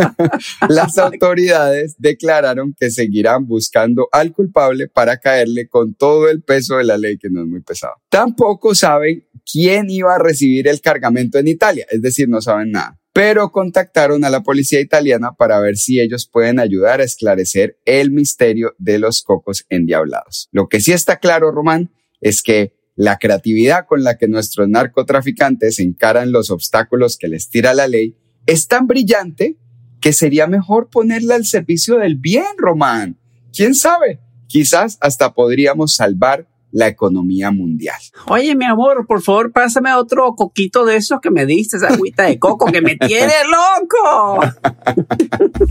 las 0.68 0.98
autoridades 0.98 1.94
declararon 1.98 2.74
que 2.78 2.90
seguirán 2.90 3.46
buscando 3.46 4.08
al 4.12 4.32
culpable 4.32 4.88
para 4.88 5.18
caerle 5.18 5.68
con 5.68 5.94
todo 5.94 6.28
el 6.28 6.42
peso 6.42 6.76
de 6.76 6.84
la 6.84 6.98
ley, 6.98 7.18
que 7.18 7.30
no 7.30 7.42
es 7.42 7.46
muy 7.46 7.60
pesado. 7.60 7.94
Tampoco 8.08 8.74
saben 8.74 9.26
quién 9.50 9.90
iba 9.90 10.14
a 10.14 10.18
recibir 10.18 10.68
el 10.68 10.80
cargamento 10.80 11.38
en 11.38 11.48
Italia, 11.48 11.86
es 11.90 12.02
decir, 12.02 12.28
no 12.28 12.40
saben 12.40 12.70
nada. 12.72 12.98
Pero 13.12 13.50
contactaron 13.50 14.24
a 14.24 14.30
la 14.30 14.42
policía 14.42 14.80
italiana 14.80 15.32
para 15.32 15.58
ver 15.60 15.76
si 15.76 16.00
ellos 16.00 16.28
pueden 16.32 16.60
ayudar 16.60 17.00
a 17.00 17.04
esclarecer 17.04 17.78
el 17.84 18.12
misterio 18.12 18.74
de 18.78 18.98
los 19.00 19.22
cocos 19.22 19.66
endiablados. 19.68 20.48
Lo 20.52 20.68
que 20.68 20.80
sí 20.80 20.92
está 20.92 21.18
claro, 21.18 21.50
Román, 21.50 21.90
es 22.20 22.42
que 22.42 22.79
la 23.00 23.18
creatividad 23.18 23.86
con 23.86 24.04
la 24.04 24.18
que 24.18 24.28
nuestros 24.28 24.68
narcotraficantes 24.68 25.78
encaran 25.78 26.32
los 26.32 26.50
obstáculos 26.50 27.16
que 27.16 27.28
les 27.28 27.48
tira 27.48 27.72
la 27.72 27.88
ley 27.88 28.16
es 28.46 28.68
tan 28.68 28.86
brillante 28.86 29.56
que 30.00 30.12
sería 30.12 30.46
mejor 30.46 30.88
ponerla 30.90 31.34
al 31.34 31.44
servicio 31.44 31.98
del 31.98 32.16
bien, 32.16 32.44
Román. 32.58 33.18
¿Quién 33.52 33.74
sabe? 33.74 34.20
quizás 34.50 34.98
hasta 35.00 35.32
podríamos 35.32 35.94
salvar 35.94 36.46
la 36.72 36.88
economía 36.88 37.50
mundial. 37.50 37.98
Oye, 38.26 38.54
mi 38.54 38.64
amor, 38.64 39.06
por 39.06 39.22
favor, 39.22 39.52
pásame 39.52 39.92
otro 39.94 40.34
coquito 40.34 40.84
de 40.84 40.96
esos 40.96 41.20
que 41.20 41.30
me 41.30 41.46
diste, 41.46 41.76
esa 41.76 41.88
agüita 41.88 42.24
de 42.24 42.38
coco 42.38 42.66
que 42.66 42.82
me 42.82 42.96
tiene 42.96 43.32
loco. 43.50 44.40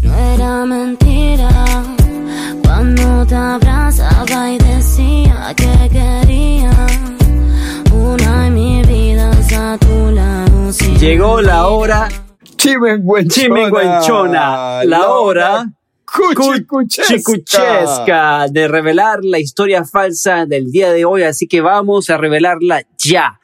No 0.01 0.15
era 0.15 0.65
mentira 0.65 1.49
cuando 2.63 3.25
te 3.25 3.35
abrazaba 3.35 4.51
y 4.51 4.57
decía 4.57 5.53
que 5.55 5.89
quería 5.89 6.71
una 8.13 8.49
mi 8.49 8.81
vida 8.83 9.31
a 9.55 9.77
tu 9.77 10.11
lado. 10.11 10.71
Llegó 10.99 11.41
la 11.41 11.67
hora 11.67 12.09
chimenguenchona, 12.57 13.29
chimenguenchona 13.29 14.83
la 14.83 15.09
hora 15.09 15.65
cuchicuchesca 16.67 18.47
de 18.49 18.67
revelar 18.67 19.23
la 19.23 19.39
historia 19.39 19.85
falsa 19.85 20.45
del 20.45 20.71
día 20.71 20.91
de 20.91 21.05
hoy, 21.05 21.23
así 21.23 21.47
que 21.47 21.61
vamos 21.61 22.09
a 22.09 22.17
revelarla 22.17 22.83
ya. 22.97 23.39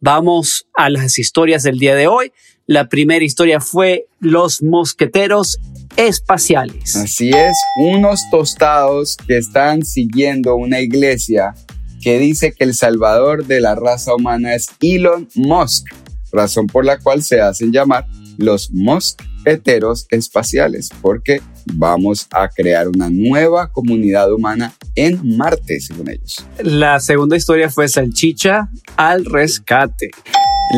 Vamos 0.00 0.66
a 0.74 0.90
las 0.90 1.18
historias 1.18 1.62
del 1.62 1.78
día 1.78 1.94
de 1.94 2.06
hoy. 2.06 2.32
La 2.66 2.88
primera 2.88 3.24
historia 3.24 3.60
fue 3.60 4.06
Los 4.20 4.62
Mosqueteros 4.62 5.58
Espaciales. 5.96 6.94
Así 6.96 7.30
es, 7.30 7.56
unos 7.80 8.20
tostados 8.30 9.16
que 9.26 9.38
están 9.38 9.84
siguiendo 9.84 10.54
una 10.54 10.80
iglesia 10.80 11.54
que 12.02 12.18
dice 12.18 12.52
que 12.52 12.64
el 12.64 12.74
salvador 12.74 13.46
de 13.46 13.60
la 13.60 13.74
raza 13.74 14.14
humana 14.14 14.54
es 14.54 14.66
Elon 14.80 15.28
Musk, 15.34 15.86
razón 16.32 16.66
por 16.66 16.84
la 16.84 16.98
cual 16.98 17.22
se 17.22 17.40
hacen 17.40 17.72
llamar 17.72 18.06
los 18.36 18.70
mosqueteros 18.70 20.06
espaciales, 20.10 20.90
porque 21.02 21.42
vamos 21.74 22.28
a 22.30 22.48
crear 22.48 22.88
una 22.88 23.10
nueva 23.10 23.72
comunidad 23.72 24.32
humana 24.32 24.72
en 24.94 25.36
Marte, 25.36 25.80
según 25.80 26.10
ellos. 26.10 26.44
La 26.62 27.00
segunda 27.00 27.36
historia 27.36 27.68
fue 27.68 27.88
Salchicha 27.88 28.70
al 28.96 29.24
rescate. 29.24 30.10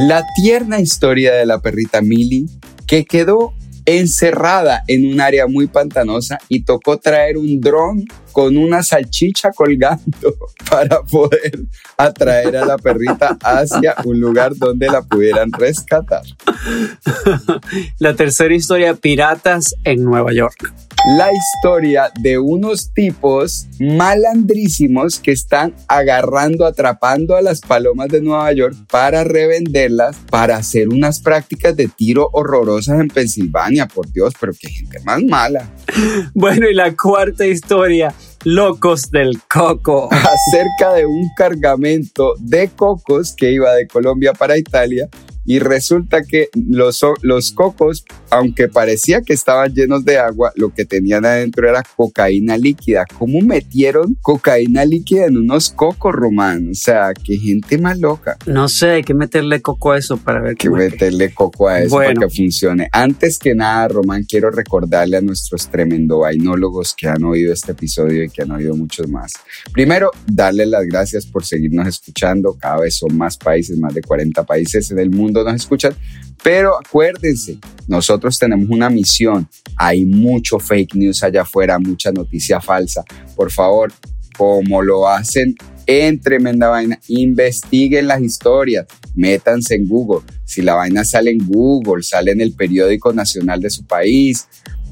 La 0.06 0.24
tierna 0.42 0.80
historia 0.80 1.34
de 1.34 1.46
la 1.46 1.60
perrita 1.60 2.00
Millie, 2.00 2.46
que 2.86 3.04
quedó 3.04 3.52
encerrada 3.98 4.82
en 4.86 5.12
un 5.12 5.20
área 5.20 5.46
muy 5.46 5.66
pantanosa 5.66 6.38
y 6.48 6.62
tocó 6.62 6.98
traer 6.98 7.36
un 7.36 7.60
dron 7.60 8.04
con 8.32 8.56
una 8.56 8.82
salchicha 8.82 9.50
colgando 9.52 10.34
para 10.70 11.02
poder 11.02 11.60
atraer 11.96 12.56
a 12.56 12.64
la 12.64 12.78
perrita 12.78 13.36
hacia 13.42 13.96
un 14.04 14.20
lugar 14.20 14.56
donde 14.56 14.86
la 14.86 15.02
pudieran 15.02 15.50
rescatar. 15.52 16.22
La 17.98 18.14
tercera 18.14 18.54
historia, 18.54 18.94
piratas 18.94 19.74
en 19.84 20.04
Nueva 20.04 20.32
York 20.32 20.72
la 21.06 21.32
historia 21.32 22.10
de 22.20 22.38
unos 22.38 22.92
tipos 22.92 23.66
malandrísimos 23.78 25.18
que 25.18 25.32
están 25.32 25.74
agarrando, 25.88 26.66
atrapando 26.66 27.36
a 27.36 27.42
las 27.42 27.60
palomas 27.60 28.08
de 28.08 28.20
Nueva 28.20 28.52
York 28.52 28.76
para 28.90 29.24
revenderlas, 29.24 30.16
para 30.30 30.56
hacer 30.56 30.88
unas 30.88 31.20
prácticas 31.20 31.74
de 31.74 31.88
tiro 31.88 32.28
horrorosas 32.32 33.00
en 33.00 33.08
Pensilvania. 33.08 33.86
Por 33.86 34.12
Dios, 34.12 34.34
pero 34.38 34.52
qué 34.58 34.68
gente 34.68 35.00
más 35.00 35.22
mala. 35.22 35.70
Bueno, 36.34 36.68
y 36.68 36.74
la 36.74 36.94
cuarta 36.94 37.46
historia, 37.46 38.14
Locos 38.44 39.10
del 39.10 39.40
Coco. 39.42 40.08
Acerca 40.12 40.94
de 40.94 41.06
un 41.06 41.28
cargamento 41.36 42.34
de 42.38 42.68
cocos 42.68 43.34
que 43.36 43.50
iba 43.50 43.74
de 43.74 43.86
Colombia 43.86 44.32
para 44.32 44.56
Italia 44.56 45.08
y 45.50 45.58
resulta 45.58 46.22
que 46.22 46.48
los, 46.54 47.04
los 47.22 47.50
cocos, 47.50 48.04
aunque 48.30 48.68
parecía 48.68 49.22
que 49.22 49.32
estaban 49.32 49.74
llenos 49.74 50.04
de 50.04 50.16
agua, 50.16 50.52
lo 50.54 50.72
que 50.72 50.84
tenían 50.84 51.24
adentro 51.24 51.68
era 51.68 51.82
cocaína 51.96 52.56
líquida. 52.56 53.04
¿Cómo 53.18 53.40
metieron 53.40 54.16
cocaína 54.22 54.84
líquida 54.84 55.24
en 55.24 55.38
unos 55.38 55.70
cocos, 55.70 56.14
Román? 56.14 56.68
O 56.70 56.74
sea, 56.74 57.12
qué 57.14 57.36
gente 57.36 57.78
más 57.78 57.98
loca. 57.98 58.36
No 58.46 58.68
sé, 58.68 58.90
hay 58.90 59.02
que 59.02 59.12
meterle 59.12 59.60
coco 59.60 59.90
a 59.90 59.98
eso 59.98 60.18
para 60.18 60.40
ver 60.40 60.54
qué. 60.54 60.68
Que 60.68 60.70
meterle 60.70 61.34
coco 61.34 61.66
a 61.66 61.80
eso 61.80 61.96
para 61.96 62.14
que 62.14 62.28
funcione. 62.28 62.88
Antes 62.92 63.36
que 63.36 63.52
nada, 63.52 63.88
Román, 63.88 64.22
quiero 64.28 64.52
recordarle 64.52 65.16
a 65.16 65.20
nuestros 65.20 65.66
tremendo 65.66 66.20
vainólogos 66.20 66.94
que 66.96 67.08
han 67.08 67.24
oído 67.24 67.52
este 67.52 67.72
episodio 67.72 68.22
y 68.22 68.30
que 68.30 68.42
han 68.42 68.52
oído 68.52 68.76
muchos 68.76 69.08
más. 69.08 69.32
Primero, 69.72 70.12
darles 70.28 70.68
las 70.68 70.86
gracias 70.86 71.26
por 71.26 71.44
seguirnos 71.44 71.88
escuchando. 71.88 72.56
Cada 72.56 72.82
vez 72.82 72.98
son 72.98 73.18
más 73.18 73.36
países, 73.36 73.76
más 73.80 73.92
de 73.92 74.00
40 74.00 74.44
países 74.44 74.88
en 74.92 75.00
el 75.00 75.10
mundo 75.10 75.39
nos 75.44 75.54
escuchan, 75.56 75.94
pero 76.42 76.78
acuérdense, 76.78 77.58
nosotros 77.86 78.38
tenemos 78.38 78.68
una 78.70 78.88
misión. 78.88 79.48
Hay 79.76 80.04
mucho 80.04 80.58
fake 80.58 80.94
news 80.94 81.22
allá 81.22 81.42
afuera, 81.42 81.78
mucha 81.78 82.12
noticia 82.12 82.60
falsa. 82.60 83.04
Por 83.36 83.50
favor, 83.50 83.92
como 84.36 84.82
lo 84.82 85.08
hacen 85.08 85.54
en 85.86 86.20
Tremenda 86.20 86.68
Vaina, 86.68 86.98
investiguen 87.08 88.06
las 88.06 88.22
historias, 88.22 88.86
métanse 89.14 89.74
en 89.74 89.86
Google. 89.86 90.24
Si 90.44 90.62
la 90.62 90.74
vaina 90.74 91.04
sale 91.04 91.30
en 91.30 91.46
Google, 91.46 92.02
sale 92.02 92.32
en 92.32 92.40
el 92.40 92.52
periódico 92.54 93.12
nacional 93.12 93.60
de 93.60 93.70
su 93.70 93.84
país, 93.84 94.46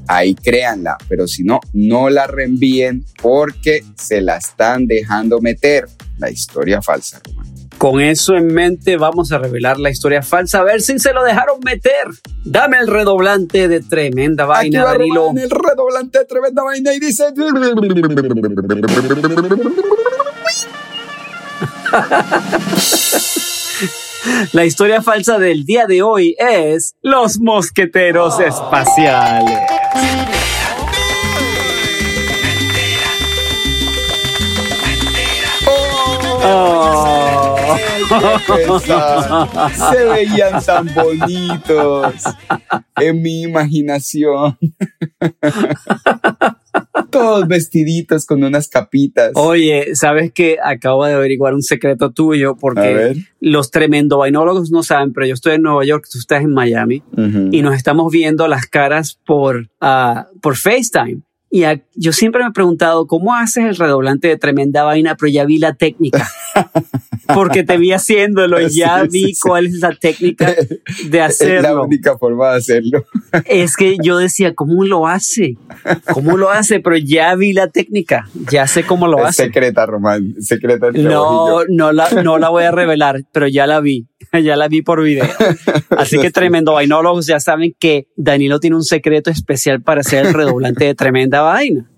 ahí 0.07 0.35
créanla, 0.35 0.97
pero 1.07 1.27
si 1.27 1.43
no, 1.43 1.59
no 1.73 2.09
la 2.09 2.27
reenvíen 2.27 3.05
porque 3.21 3.83
se 3.95 4.21
la 4.21 4.37
están 4.37 4.87
dejando 4.87 5.39
meter. 5.39 5.85
La 6.17 6.29
historia 6.29 6.81
falsa, 6.81 7.21
con 7.79 8.01
eso 8.01 8.35
en 8.35 8.47
mente 8.47 8.97
vamos 8.97 9.31
a 9.31 9.37
revelar 9.39 9.79
la 9.79 9.89
historia 9.89 10.21
falsa, 10.21 10.59
a 10.59 10.63
ver 10.63 10.81
si 10.81 10.99
se 10.99 11.13
lo 11.13 11.23
dejaron 11.23 11.61
meter. 11.63 12.09
Dame 12.43 12.77
el 12.77 12.87
redoblante 12.87 13.69
de 13.69 13.79
tremenda 13.79 14.45
vaina, 14.45 14.81
Aquí 14.81 14.99
Danilo. 14.99 15.31
el 15.35 15.49
redoblante 15.49 16.19
de 16.19 16.25
tremenda 16.25 16.61
vaina 16.61 16.93
y 16.93 16.99
dice... 16.99 17.33
La 24.51 24.65
historia 24.65 25.01
falsa 25.01 25.39
del 25.39 25.63
día 25.63 25.85
de 25.87 26.01
hoy 26.01 26.35
es 26.37 26.95
Los 27.01 27.39
Mosqueteros 27.39 28.41
Espaciales. 28.41 29.57
Se 39.91 40.05
veían 40.05 40.63
tan 40.63 40.89
bonitos 40.93 42.13
en 42.95 43.21
mi 43.21 43.43
imaginación. 43.43 44.57
Todos 47.11 47.47
vestiditos 47.47 48.25
con 48.25 48.43
unas 48.43 48.67
capitas. 48.67 49.31
Oye, 49.35 49.95
¿sabes 49.95 50.31
qué? 50.33 50.57
Acabo 50.63 51.05
de 51.05 51.13
averiguar 51.13 51.53
un 51.53 51.63
secreto 51.63 52.11
tuyo 52.11 52.55
porque 52.55 53.15
los 53.39 53.71
tremendo 53.71 54.19
vainólogos 54.19 54.71
no 54.71 54.83
saben, 54.83 55.13
pero 55.13 55.25
yo 55.25 55.33
estoy 55.33 55.55
en 55.55 55.63
Nueva 55.63 55.83
York, 55.85 56.07
tú 56.11 56.19
estás 56.19 56.43
en 56.43 56.53
Miami 56.53 57.03
y 57.51 57.61
nos 57.61 57.75
estamos 57.75 58.11
viendo 58.11 58.47
las 58.47 58.65
caras 58.67 59.19
por, 59.25 59.69
uh, 59.81 60.39
por 60.41 60.55
FaceTime. 60.55 61.21
Y 61.51 61.63
yo 61.95 62.11
siempre 62.11 62.43
me 62.43 62.49
he 62.49 62.53
preguntado, 62.53 63.07
¿cómo 63.07 63.33
haces 63.33 63.65
el 63.65 63.75
redoblante 63.75 64.27
de 64.27 64.37
tremenda 64.37 64.83
vaina? 64.83 65.15
Pero 65.15 65.31
ya 65.31 65.45
vi 65.45 65.57
la 65.57 65.73
técnica. 65.73 66.27
Porque 67.33 67.63
te 67.63 67.77
vi 67.77 67.91
haciéndolo 67.91 68.59
y 68.59 68.69
ya 68.69 69.03
vi 69.03 69.33
cuál 69.39 69.67
es 69.67 69.79
la 69.79 69.95
técnica 69.95 70.55
de 71.09 71.21
hacerlo. 71.21 71.55
Es 71.59 71.63
la 71.63 71.81
única 71.81 72.17
forma 72.17 72.51
de 72.51 72.57
hacerlo. 72.57 73.05
Es 73.45 73.75
que 73.75 73.97
yo 74.01 74.17
decía, 74.17 74.55
¿cómo 74.55 74.83
lo 74.83 75.07
hace? 75.07 75.57
¿Cómo 76.11 76.37
lo 76.37 76.49
hace? 76.49 76.79
Pero 76.79 76.97
ya 76.97 77.35
vi 77.35 77.53
la 77.53 77.67
técnica. 77.67 78.27
Ya 78.49 78.65
sé 78.67 78.83
cómo 78.83 79.07
lo 79.07 79.23
hace. 79.23 79.43
Secreta, 79.45 79.85
Román. 79.85 80.35
Secreta. 80.39 80.91
No, 80.91 81.65
no 81.67 81.91
la, 81.91 82.09
no 82.23 82.37
la 82.37 82.49
voy 82.49 82.63
a 82.63 82.71
revelar, 82.71 83.23
pero 83.31 83.47
ya 83.47 83.67
la 83.67 83.79
vi. 83.79 84.07
ya 84.43 84.55
la 84.55 84.67
vi 84.67 84.81
por 84.81 85.03
video. 85.03 85.25
Así 85.89 86.19
que 86.19 86.31
tremendo 86.31 86.73
vainólogos 86.73 87.25
ya 87.27 87.39
saben 87.39 87.75
que 87.77 88.07
Danilo 88.15 88.59
tiene 88.59 88.75
un 88.75 88.83
secreto 88.83 89.29
especial 89.29 89.81
para 89.81 90.01
hacer 90.01 90.25
el 90.25 90.33
redoblante 90.33 90.85
de 90.85 90.95
tremenda 90.95 91.41
vaina. 91.41 91.89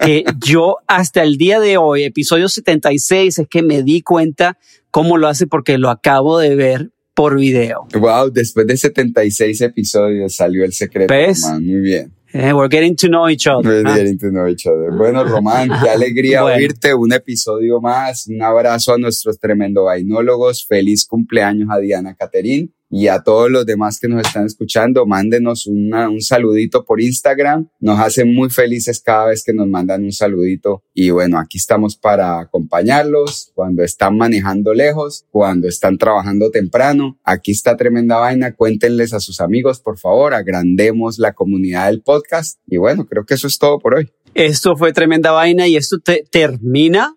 Que 0.00 0.24
yo 0.38 0.76
hasta 0.86 1.24
el 1.24 1.36
día 1.36 1.58
de 1.58 1.78
hoy, 1.78 2.04
episodio 2.04 2.48
76, 2.48 3.40
es 3.40 3.48
que 3.48 3.62
me 3.62 3.82
di 3.82 4.02
cuenta 4.02 4.56
cómo 4.92 5.18
lo 5.18 5.26
hace 5.26 5.48
porque 5.48 5.78
lo 5.78 5.90
acabo 5.90 6.38
de 6.38 6.54
ver 6.54 6.90
por 7.14 7.36
video. 7.38 7.86
Wow, 7.94 8.30
después 8.30 8.66
de 8.66 8.76
76 8.76 9.60
episodios 9.62 10.36
salió 10.36 10.64
el 10.64 10.72
secreto. 10.72 11.12
¿Ves? 11.12 11.44
Muy 11.60 11.80
bien. 11.80 12.12
Eh, 12.36 12.52
we're 12.52 12.66
getting 12.68 12.96
to 12.96 13.06
know 13.06 13.28
each 13.28 13.46
other. 13.46 13.84
We're 13.84 13.94
getting 13.94 14.18
to 14.18 14.28
know 14.32 14.48
each 14.48 14.66
other. 14.66 14.90
Bueno, 14.90 15.22
Román, 15.22 15.68
qué 15.80 15.88
alegría 15.88 16.44
oírte. 16.44 16.92
Un 16.92 17.12
episodio 17.12 17.80
más. 17.80 18.26
Un 18.26 18.42
abrazo 18.42 18.92
a 18.92 18.98
nuestros 18.98 19.38
tremendo 19.38 19.84
vainólogos. 19.84 20.66
Feliz 20.66 21.06
cumpleaños 21.06 21.68
a 21.70 21.78
Diana 21.78 22.16
Caterín 22.16 22.74
y 22.96 23.08
a 23.08 23.24
todos 23.24 23.50
los 23.50 23.66
demás 23.66 23.98
que 23.98 24.06
nos 24.06 24.24
están 24.24 24.46
escuchando, 24.46 25.04
mándenos 25.04 25.66
una, 25.66 26.08
un 26.08 26.20
saludito 26.20 26.84
por 26.84 27.00
Instagram. 27.00 27.68
Nos 27.80 27.98
hacen 27.98 28.32
muy 28.32 28.50
felices 28.50 29.00
cada 29.00 29.26
vez 29.26 29.42
que 29.42 29.52
nos 29.52 29.66
mandan 29.66 30.04
un 30.04 30.12
saludito. 30.12 30.84
Y 30.94 31.10
bueno, 31.10 31.40
aquí 31.40 31.58
estamos 31.58 31.96
para 31.96 32.38
acompañarlos 32.38 33.50
cuando 33.56 33.82
están 33.82 34.16
manejando 34.16 34.72
lejos, 34.74 35.26
cuando 35.32 35.66
están 35.66 35.98
trabajando 35.98 36.52
temprano. 36.52 37.18
Aquí 37.24 37.50
está 37.50 37.76
tremenda 37.76 38.18
vaina. 38.18 38.54
Cuéntenles 38.54 39.12
a 39.12 39.18
sus 39.18 39.40
amigos, 39.40 39.80
por 39.80 39.98
favor. 39.98 40.32
Agrandemos 40.32 41.18
la 41.18 41.32
comunidad 41.32 41.86
del 41.86 42.00
podcast. 42.00 42.60
Y 42.68 42.76
bueno, 42.76 43.06
creo 43.06 43.26
que 43.26 43.34
eso 43.34 43.48
es 43.48 43.58
todo 43.58 43.80
por 43.80 43.94
hoy. 43.96 44.12
Esto 44.34 44.76
fue 44.76 44.92
tremenda 44.92 45.32
vaina 45.32 45.66
y 45.66 45.74
esto 45.76 45.98
te 45.98 46.24
termina. 46.30 47.16